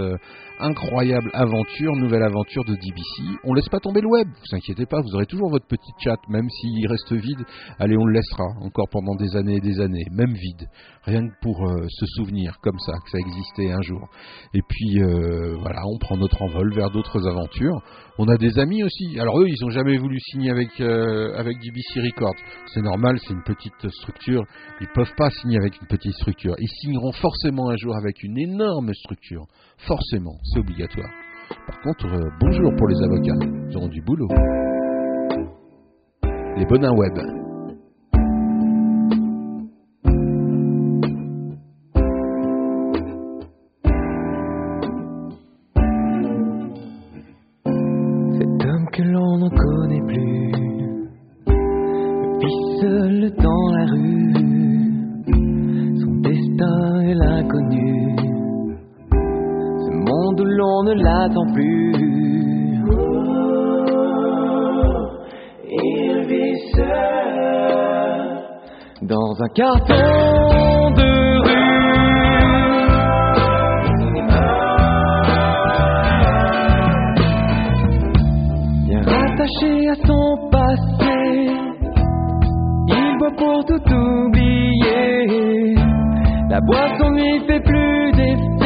[0.60, 3.38] incroyable aventure, nouvelle aventure de DBC.
[3.44, 6.18] On laisse pas tomber le web, vous inquiétez pas, vous aurez toujours votre petit chat,
[6.28, 7.44] même s'il reste vide.
[7.78, 10.68] Allez, on le laissera encore pendant des années et des années, même vide,
[11.04, 14.08] rien que pour euh, se souvenir comme ça que ça existait un jour.
[14.54, 17.80] Et puis euh, voilà, on prend notre envol vers d'autres aventures.
[18.18, 19.18] On a des amis aussi.
[19.18, 22.36] Alors eux, ils ont jamais voulu signer avec euh, avec DBC Records.
[22.66, 24.42] C'est normal, c'est une petite structure.
[24.80, 26.54] Ils peuvent pas signer avec une petite structure.
[26.58, 29.46] Ils signeront forcément un jour avec une énorme structure.
[29.78, 31.10] Forcément, c'est obligatoire.
[31.66, 32.06] Par contre,
[32.40, 33.46] bonjour pour les avocats.
[33.70, 34.28] Ils auront du boulot.
[36.60, 37.16] Web.
[48.34, 50.52] Cet homme que l'on ne connaît plus
[52.40, 54.32] vit seul dans la rue.
[56.00, 58.16] Son destin est l'inconnu.
[59.12, 61.78] Ce monde où l'on ne l'attend plus.
[69.40, 71.68] Un carton de rue.
[78.86, 81.50] bien rattaché à son passé.
[82.88, 85.76] Il boit pour tout oublier.
[86.50, 88.57] La boisson lui fait plus d'effet.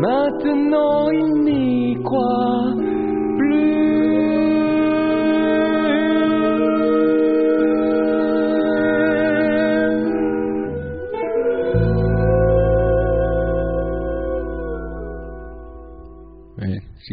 [0.00, 2.72] Maintenant il n'y croit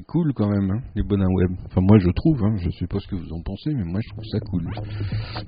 [0.07, 1.51] cool quand même, hein, les bonins web.
[1.65, 3.99] Enfin, moi je trouve, hein, je sais pas ce que vous en pensez, mais moi
[4.01, 4.63] je trouve ça cool.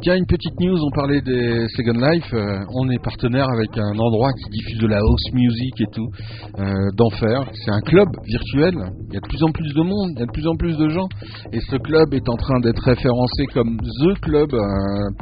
[0.01, 2.33] Tiens, une petite news, on parlait des Second Life.
[2.33, 6.09] euh, on est partenaire avec un endroit qui diffuse de la house music et tout,
[6.59, 7.49] euh, d'enfer.
[7.53, 8.75] C'est un club virtuel.
[9.07, 10.55] Il y a de plus en plus de monde, il y a de plus en
[10.57, 11.07] plus de gens.
[11.53, 14.59] Et ce club est en train d'être référencé comme The Club euh,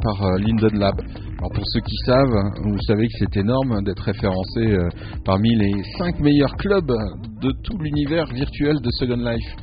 [0.02, 0.96] par Linden Lab.
[1.38, 2.34] Alors pour ceux qui savent,
[2.64, 4.88] vous savez que c'est énorme d'être référencé euh,
[5.24, 6.90] parmi les 5 meilleurs clubs
[7.40, 9.54] de tout l'univers virtuel de Second Life.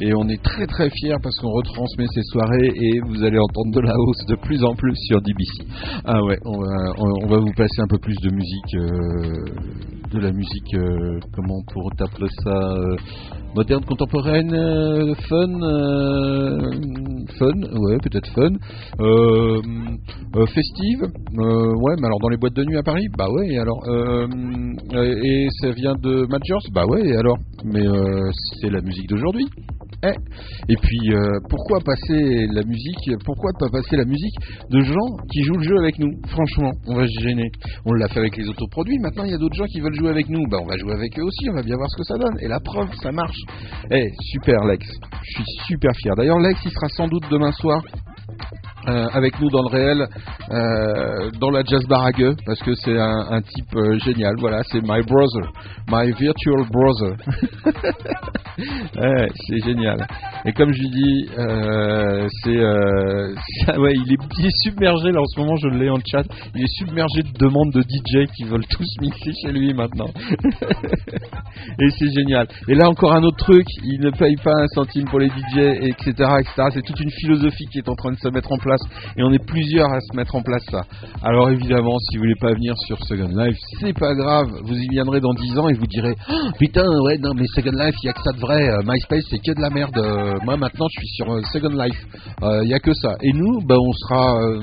[0.00, 3.72] Et on est très très fiers parce qu'on retransmet ces soirées et vous allez entendre
[3.72, 5.64] de la hausse de plus en plus sur DBC.
[6.04, 10.20] Ah ouais, on va, on- va vous passer un peu plus de musique, euh, de
[10.20, 12.96] la musique, euh, comment pour t'appeler ça, euh,
[13.54, 16.58] moderne, contemporaine, euh, fun, euh,
[17.38, 18.52] fun, ouais peut-être fun,
[20.46, 23.82] festive, ouais mais alors dans les boîtes de nuit à Paris, bah ouais alors,
[24.94, 27.84] et ça vient de Majors, bah ouais alors, mais
[28.60, 29.46] c'est la musique d'aujourd'hui.
[30.04, 30.14] Eh.
[30.68, 34.34] Et puis, euh, pourquoi passer la musique Pourquoi pas passer la musique
[34.68, 36.10] de gens qui jouent le jeu avec nous?
[36.26, 37.48] Franchement, on va se gêner.
[37.86, 38.98] On l'a fait avec les autoproduits.
[38.98, 40.42] Maintenant, il y a d'autres gens qui veulent jouer avec nous.
[40.50, 41.48] Bah, on va jouer avec eux aussi.
[41.50, 42.36] On va bien voir ce que ça donne.
[42.40, 43.38] Et la preuve, ça marche.
[43.92, 44.86] Eh, super, Lex.
[45.22, 46.14] Je suis super fier.
[46.16, 47.80] D'ailleurs, Lex, il sera sans doute demain soir.
[48.88, 50.06] Euh, avec nous dans le réel,
[50.50, 54.34] euh, dans la jazz bar à gueux, parce que c'est un, type euh, génial.
[54.38, 55.52] Voilà, c'est my brother,
[55.88, 57.16] my virtual brother.
[59.48, 60.06] C'est génial.
[60.44, 61.26] Et comme je lui dis,
[62.42, 62.60] c'est,
[63.64, 65.56] c'est- ouais, il est, il est submergé là en ce moment.
[65.56, 66.24] Je l'ai en chat.
[66.54, 70.10] Il est submergé de demandes de DJ qui veulent tous mixer chez lui maintenant.
[71.78, 72.46] et c'est génial.
[72.68, 75.80] Et là encore un autre truc, il ne paye pas un centime pour les DJ,
[75.80, 76.10] etc.,
[76.40, 76.68] etc.
[76.74, 78.71] C'est toute une philosophie qui est en train de se mettre en place.
[79.16, 80.82] Et on est plusieurs à se mettre en place ça.
[81.22, 84.48] Alors évidemment, si vous voulez pas venir sur Second Life, c'est pas grave.
[84.64, 87.72] Vous y viendrez dans 10 ans et vous direz, Oh, putain, ouais, non mais Second
[87.72, 88.68] Life, il y a que ça de vrai.
[88.68, 89.96] Euh, MySpace, c'est que de la merde.
[89.96, 92.06] Euh, moi maintenant, je suis sur euh, Second Life.
[92.64, 93.14] Il y a que ça.
[93.22, 94.60] Et nous, bah, on sera, euh,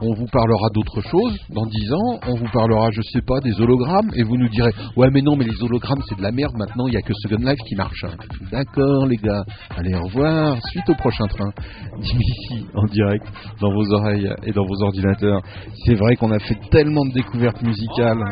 [0.00, 2.20] on vous parlera d'autres choses dans 10 ans.
[2.26, 5.36] On vous parlera, je sais pas, des hologrammes et vous nous direz, ouais, mais non,
[5.36, 6.54] mais les hologrammes, c'est de la merde.
[6.56, 8.04] Maintenant, il y a que Second Life qui marche.
[8.50, 9.44] D'accord, les gars.
[9.76, 10.56] Allez, au revoir.
[10.70, 11.52] Suite au prochain train.
[12.00, 13.26] D'ici, en direct,
[13.60, 15.40] dans vos oreilles et dans vos ordinateurs.
[15.84, 18.22] C'est vrai qu'on a fait tellement de découvertes musicales.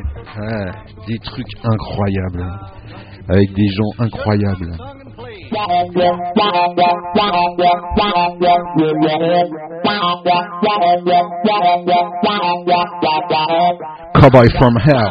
[1.07, 2.47] Des trucs incroyables.
[3.29, 4.77] Avec des gens incroyables.
[14.15, 15.11] Cowboy from Hell.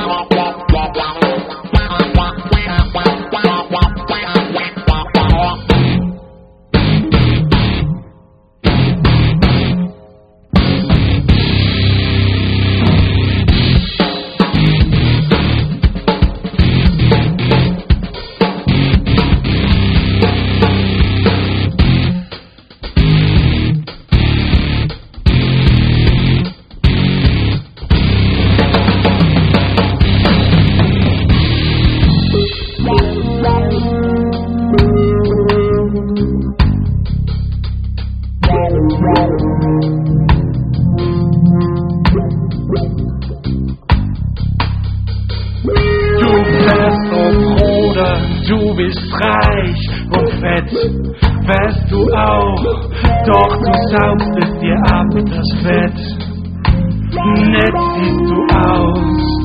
[48.91, 49.81] Bist reich
[50.17, 50.69] und fett,
[51.45, 52.63] fährst du auch,
[53.25, 55.99] doch du saugst es dir ab, das Fett.
[57.51, 59.41] Nett siehst du aus,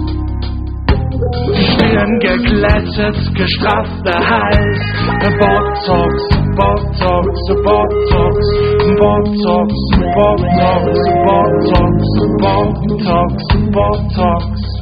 [1.71, 4.81] Stirn geglättet, gestraffter Hals,
[5.39, 6.15] Botox,
[6.57, 7.31] Botox,
[7.65, 8.39] Botox,
[8.99, 9.71] Botox,
[10.15, 10.93] Botox,
[11.27, 11.99] Botox,
[12.41, 13.35] Botox,
[13.73, 14.76] Botox.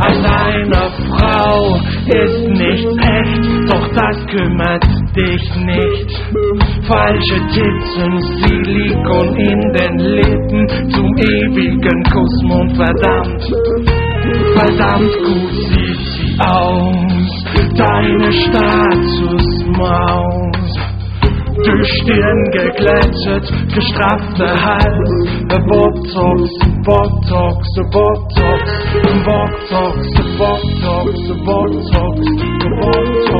[0.00, 4.84] An einer Frau ist nicht echt, doch das kümmert
[5.16, 6.10] dich nicht.
[6.86, 13.42] Falsche Titten, Silikon in den Lippen, zum ewigen Kussmund, verdammt.
[14.56, 17.44] Verdammt gut sieht sie aus,
[17.76, 19.64] deine Statusmaus.
[21.62, 26.50] Durch Stirn geglättet, gestraffter Hals, a Botox,
[26.84, 28.64] Botox, a Botox,
[29.24, 30.04] Botox,
[30.38, 32.24] Botox, Botox, Botox,
[32.70, 33.33] Botox,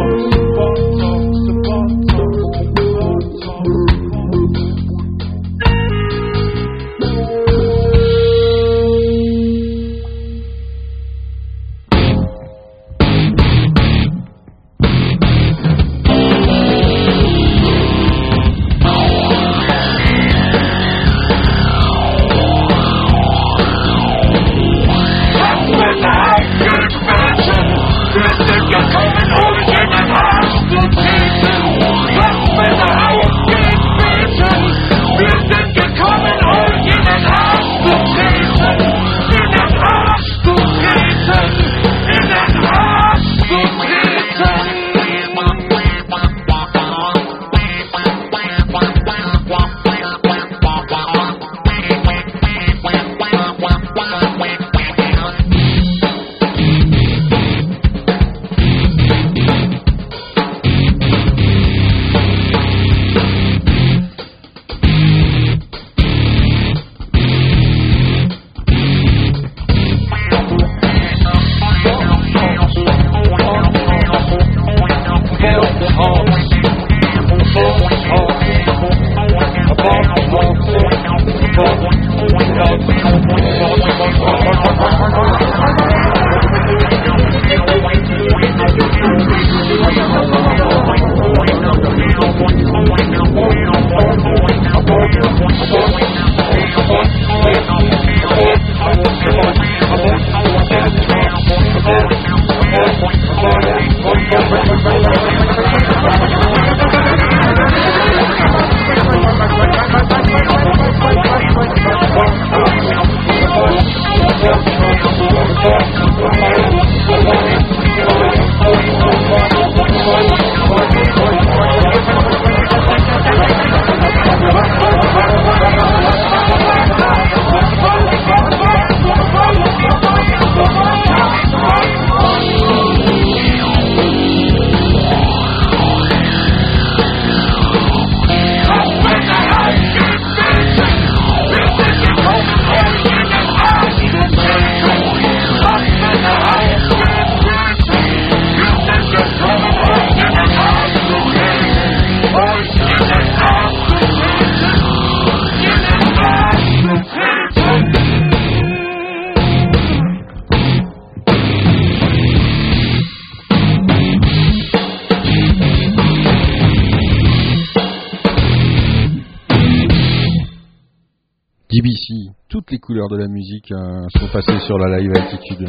[173.08, 175.68] de la musique euh, sont passées sur la live altitude.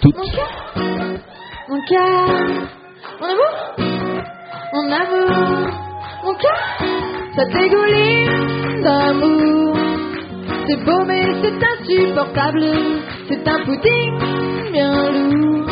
[0.00, 0.16] Toutes.
[1.68, 2.28] Mon cœur,
[3.20, 3.54] mon amour,
[4.72, 5.70] mon amour,
[6.24, 6.62] mon cœur,
[7.36, 9.76] ça dégouline d'amour.
[10.66, 12.64] C'est beau mais c'est insupportable,
[13.28, 15.66] c'est un pudding bien lourd.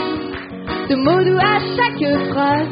[0.89, 2.70] De mots doux à chaque phrase,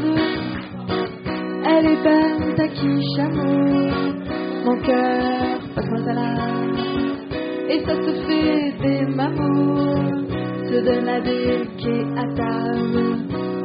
[10.89, 13.19] donne la déliquée à table.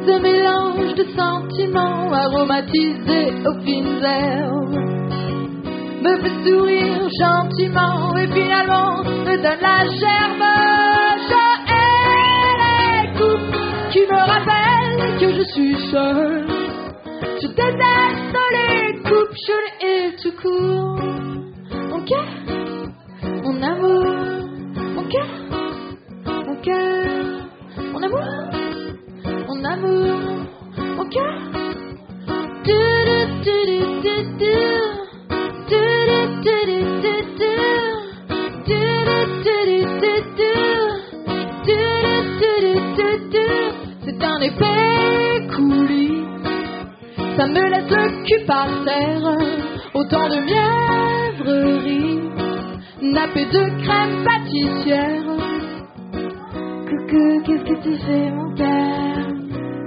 [0.05, 2.92] Ce mélange de sentiments aromatisés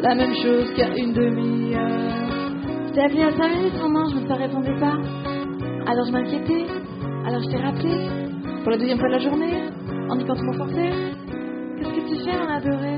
[0.09, 2.93] La même chose a une demi-heure.
[2.95, 4.95] T'ai appelé à 5 minutes, maman, je ne te répondais pas.
[5.85, 6.65] Alors je m'inquiétais.
[7.27, 8.09] Alors je t'ai rappelé.
[8.63, 9.57] Pour la deuxième fois de la journée,
[10.09, 10.67] en y pensant mon.
[10.69, 12.57] Qu'est-ce que tu fais, adoré?
[12.69, 12.96] on veut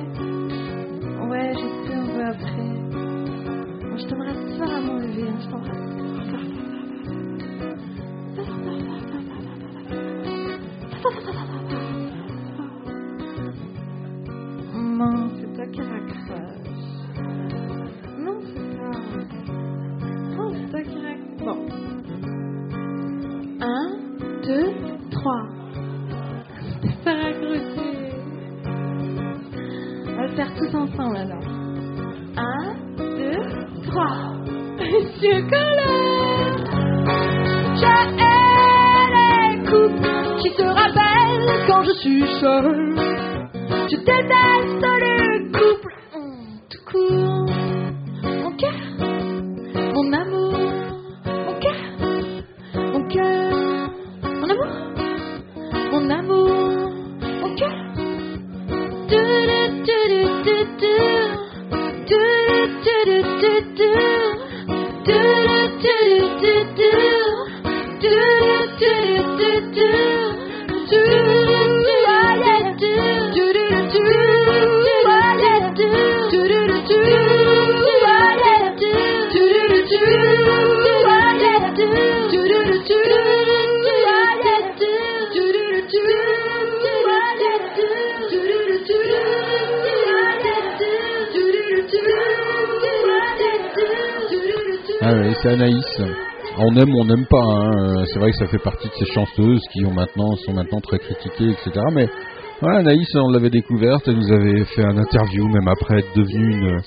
[98.39, 101.71] ça fait partie de ces chanteuses qui ont maintenant, sont maintenant très critiquées, etc.
[101.93, 102.09] Mais
[102.61, 106.53] voilà, Anaïs, on l'avait découverte, elle nous avait fait un interview, même après être devenue
[106.53, 106.81] une,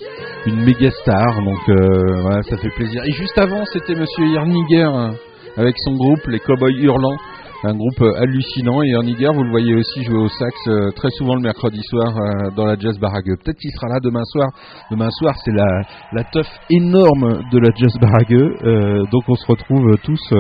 [0.48, 1.42] une méga star.
[1.44, 3.04] Donc euh, voilà, ça fait plaisir.
[3.06, 5.12] Et juste avant, c'était Monsieur Yerniger hein,
[5.58, 7.18] avec son groupe, les Cowboys Hurlants.
[7.64, 11.12] Un groupe euh, hallucinant et Yerniger, vous le voyez aussi jouer au sax euh, très
[11.12, 13.38] souvent le mercredi soir euh, dans la Jazz Barague.
[13.38, 14.50] Peut-être qu'il sera là demain soir.
[14.90, 15.82] Demain soir, c'est la,
[16.12, 19.10] la teuf énorme de la Jazz Barague.
[19.12, 20.34] Donc on se retrouve tous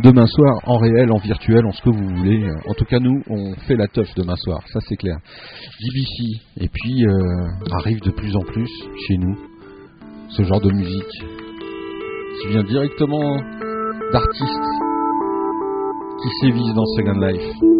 [0.00, 2.46] demain soir en réel, en virtuel, en ce que vous voulez.
[2.68, 5.16] En tout cas, nous, on fait la teuf demain soir, ça c'est clair.
[5.80, 7.06] JBC, et puis
[7.72, 8.70] arrive de plus en plus
[9.08, 9.36] chez nous
[10.28, 11.24] ce genre de musique
[12.42, 13.40] qui vient directement
[14.12, 14.85] d'artistes
[16.22, 17.76] qui sévissent dans Second Life.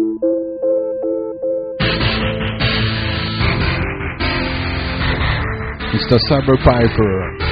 [5.93, 6.19] Mr.
[6.19, 7.46] Cyber Piper.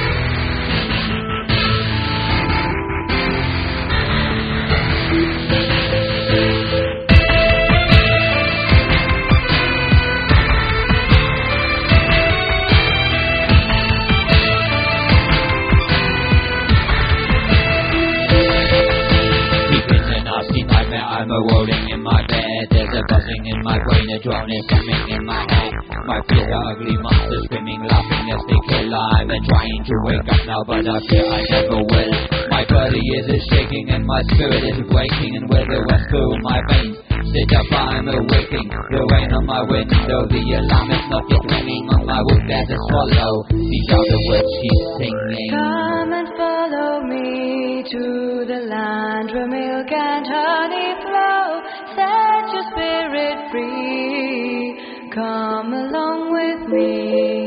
[23.66, 25.74] My brain, a drone is coming in my head.
[26.06, 28.94] My fears are ugly monsters screaming, laughing as they kill.
[28.94, 32.12] I'm trying to wake up now, but I fear I never will.
[32.46, 36.62] My body is shaking and my spirit is waking, and with the west through my
[36.70, 36.94] veins.
[37.26, 38.70] Sit up, I'm awaking.
[38.70, 42.42] The rain on my window, the alarm is not yet ringing on my wood.
[42.46, 43.34] There's a swallow.
[43.50, 45.50] The words she's singing.
[45.50, 51.35] Come and follow me to the land where milk and honey flow.
[52.70, 55.10] Spirit free.
[55.14, 57.45] Come along with me.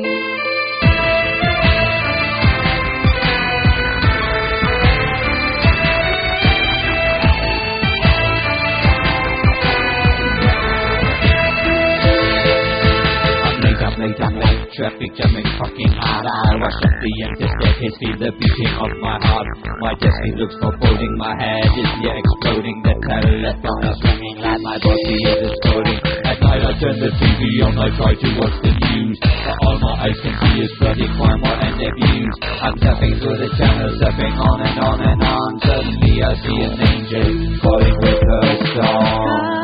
[14.79, 16.23] Traffic jamming fucking hard.
[16.23, 19.43] I rush up the empty staircase, feel the beating of my heart.
[19.83, 21.19] My destiny looks foreboding.
[21.19, 22.79] My head is here exploding.
[22.87, 24.63] The telephone is ringing loud.
[24.63, 25.99] My body is exploding.
[26.23, 27.75] At night I turn the TV on.
[27.75, 29.19] I try to watch the news.
[29.19, 32.37] But all my eyes can see is bloody crime war and abuse.
[32.63, 35.51] I'm tapping through the channels, zapping on and on and on.
[35.59, 37.27] Suddenly I see an angel
[37.59, 38.47] calling with her
[38.79, 39.58] song.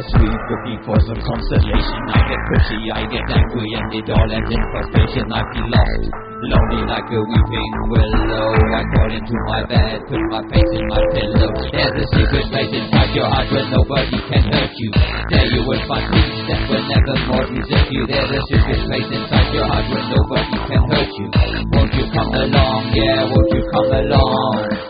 [0.00, 2.00] My sleep, looking for some consolation.
[2.08, 5.28] I get pushy, I get angry, and it all ends in frustration.
[5.28, 6.08] I feel lost,
[6.40, 8.48] lonely like a weeping willow.
[8.72, 11.52] I crawl into my bed, put my face in my pillow.
[11.68, 14.90] There's a secret place inside your heart where nobody can hurt you.
[15.28, 18.02] There you will find peace that will never more desert you.
[18.08, 21.28] There's a secret place inside your heart where nobody can hurt you.
[21.76, 22.82] Won't you come along?
[22.96, 24.80] Yeah, won't you come along?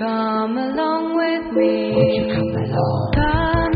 [0.00, 1.92] Come along with me.
[1.92, 3.12] Won't you come along?
[3.12, 3.69] Come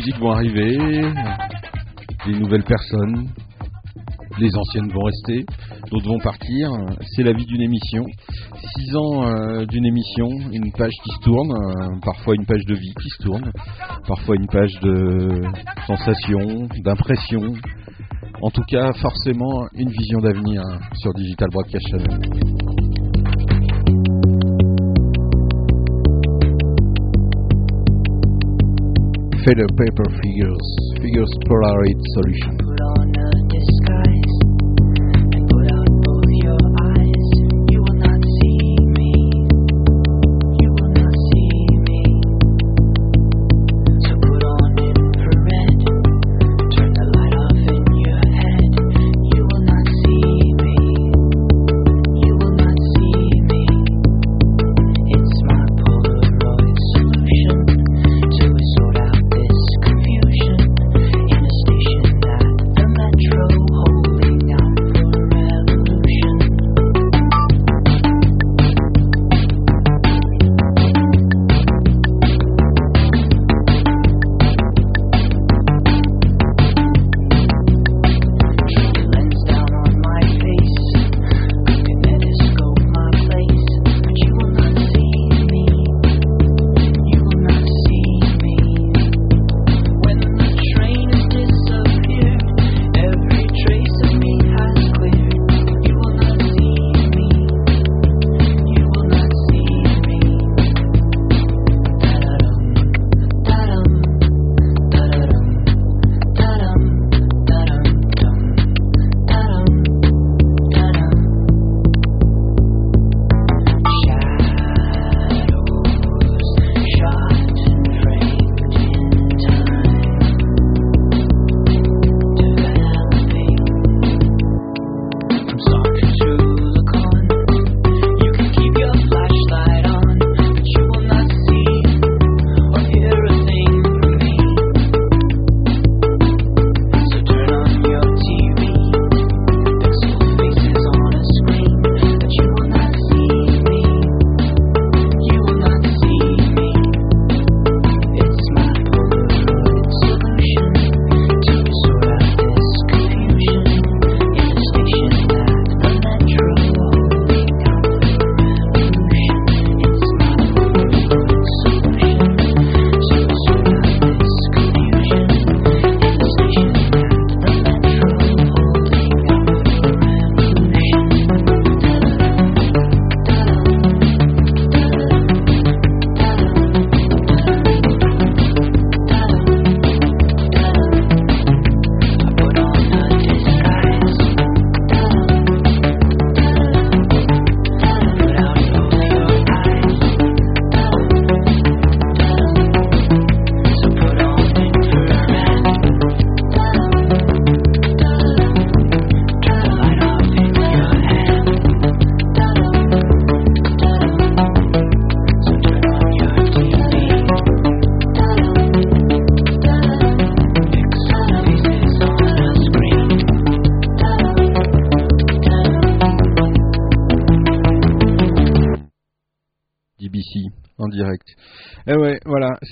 [0.00, 0.78] musiques vont arriver,
[2.26, 3.28] les nouvelles personnes,
[4.38, 5.44] les anciennes vont rester,
[5.90, 6.70] d'autres vont partir.
[7.14, 8.06] C'est la vie d'une émission.
[8.76, 12.74] Six ans euh, d'une émission, une page qui se tourne, euh, parfois une page de
[12.74, 13.52] vie qui se tourne,
[14.08, 15.42] parfois une page de
[15.86, 17.52] sensations, d'impressions.
[18.40, 20.62] En tout cas, forcément, une vision d'avenir
[20.94, 22.79] sur Digital Broadcast Channel.
[29.44, 30.68] Feather Paper Figures,
[31.00, 34.09] Figures Polaroid Solution.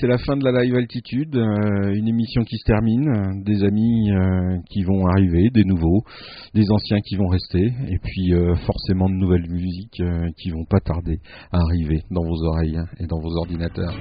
[0.08, 4.56] La fin de la live altitude, euh, une émission qui se termine, des amis euh,
[4.70, 6.02] qui vont arriver, des nouveaux,
[6.54, 10.02] des anciens qui vont rester, et puis euh, forcément de nouvelles musiques
[10.38, 11.20] qui vont pas tarder
[11.52, 13.94] à arriver dans vos oreilles hein, et dans vos ordinateurs.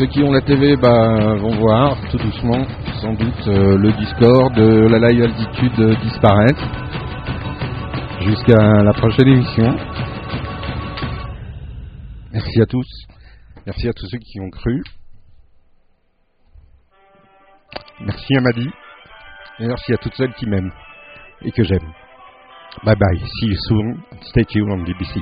[0.00, 2.66] Ceux qui ont la TV bah, vont voir tout doucement,
[3.02, 6.64] sans doute, euh, le Discord la live altitude disparaître
[8.22, 9.76] jusqu'à la prochaine émission.
[12.32, 12.86] Merci à tous.
[13.66, 14.82] Merci à tous ceux qui ont cru.
[18.00, 18.70] Merci à Madi.
[19.58, 20.72] Et merci à toutes celles qui m'aiment
[21.42, 21.92] et que j'aime.
[22.84, 23.18] Bye bye.
[23.18, 23.98] See you soon.
[24.22, 25.20] Stay tuned on BBC.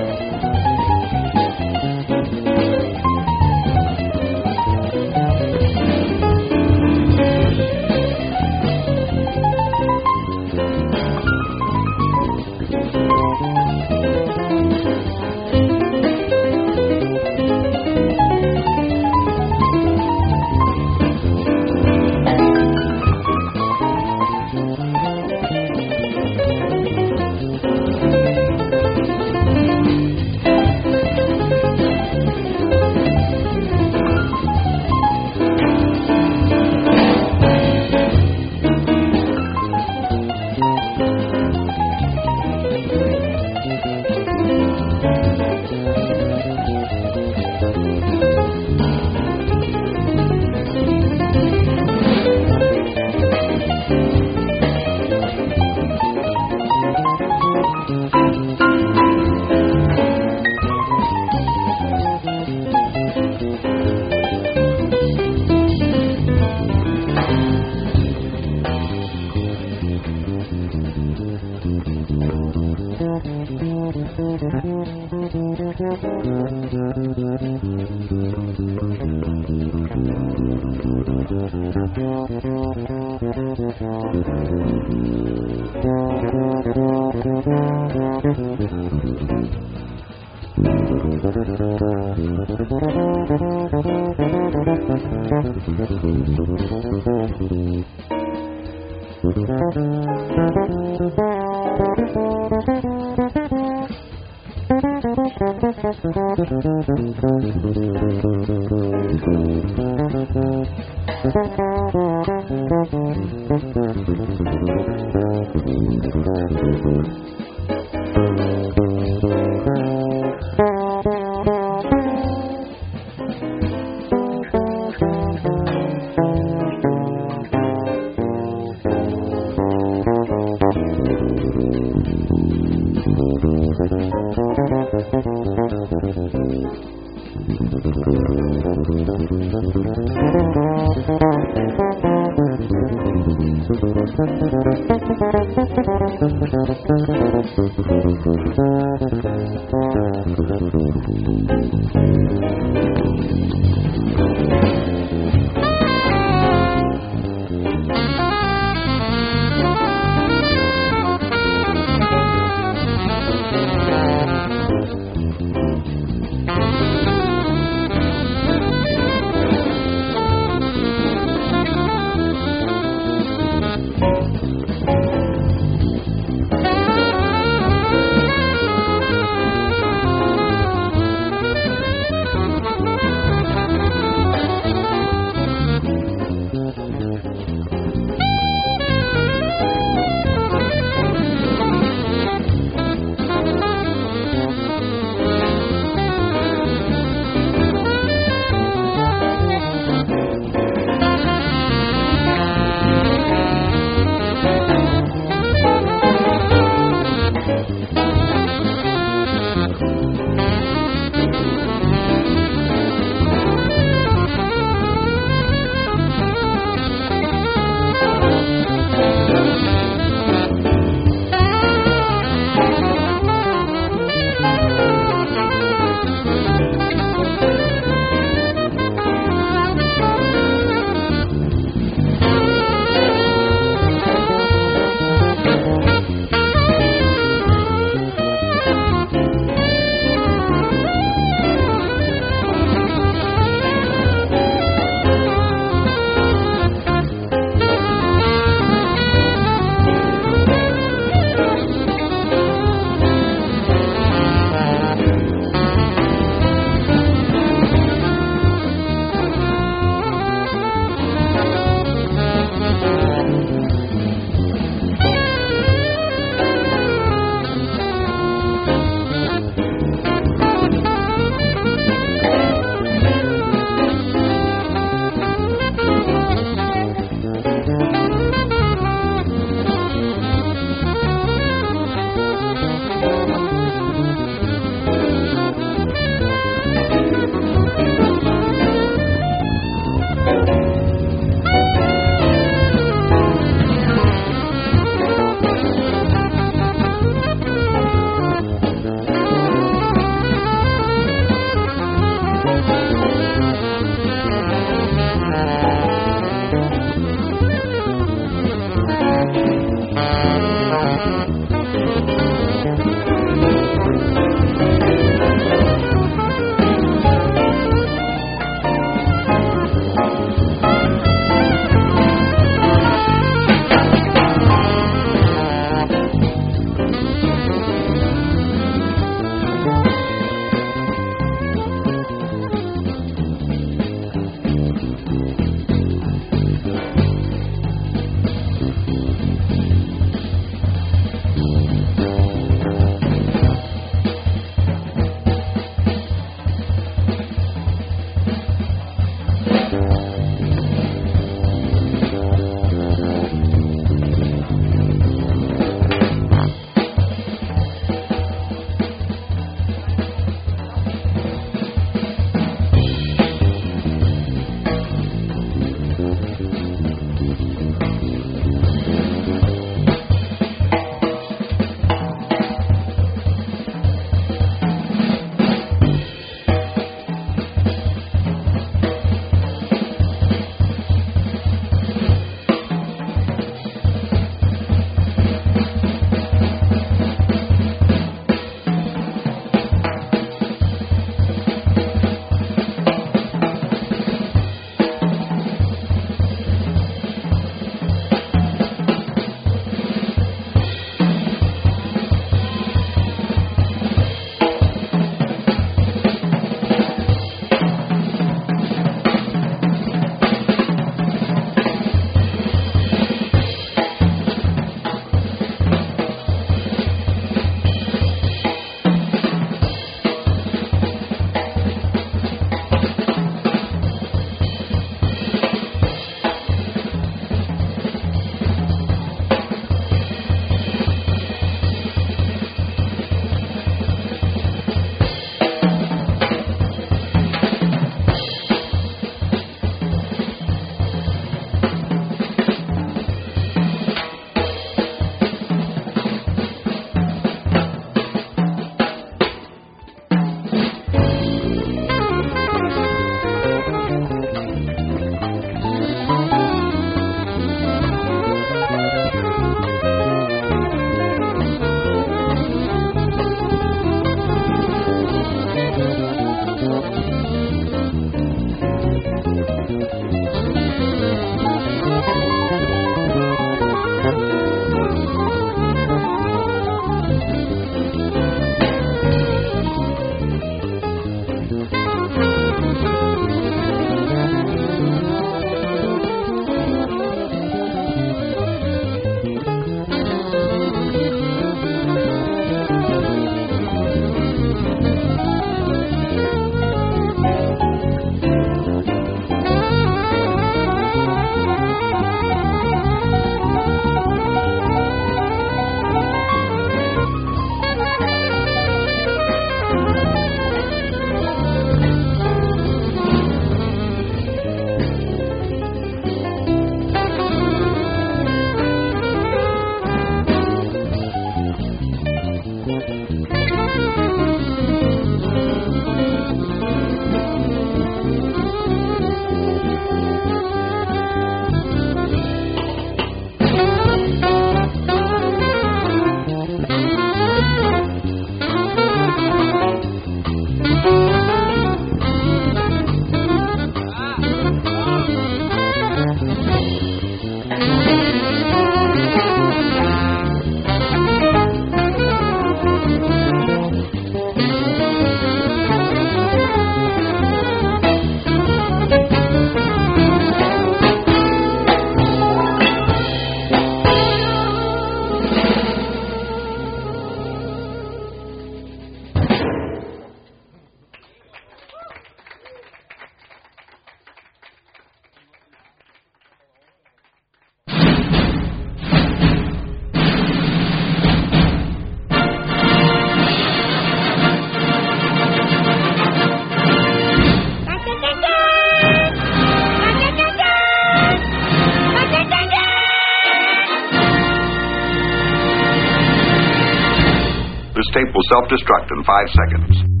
[598.31, 600.00] self-destruct in five seconds.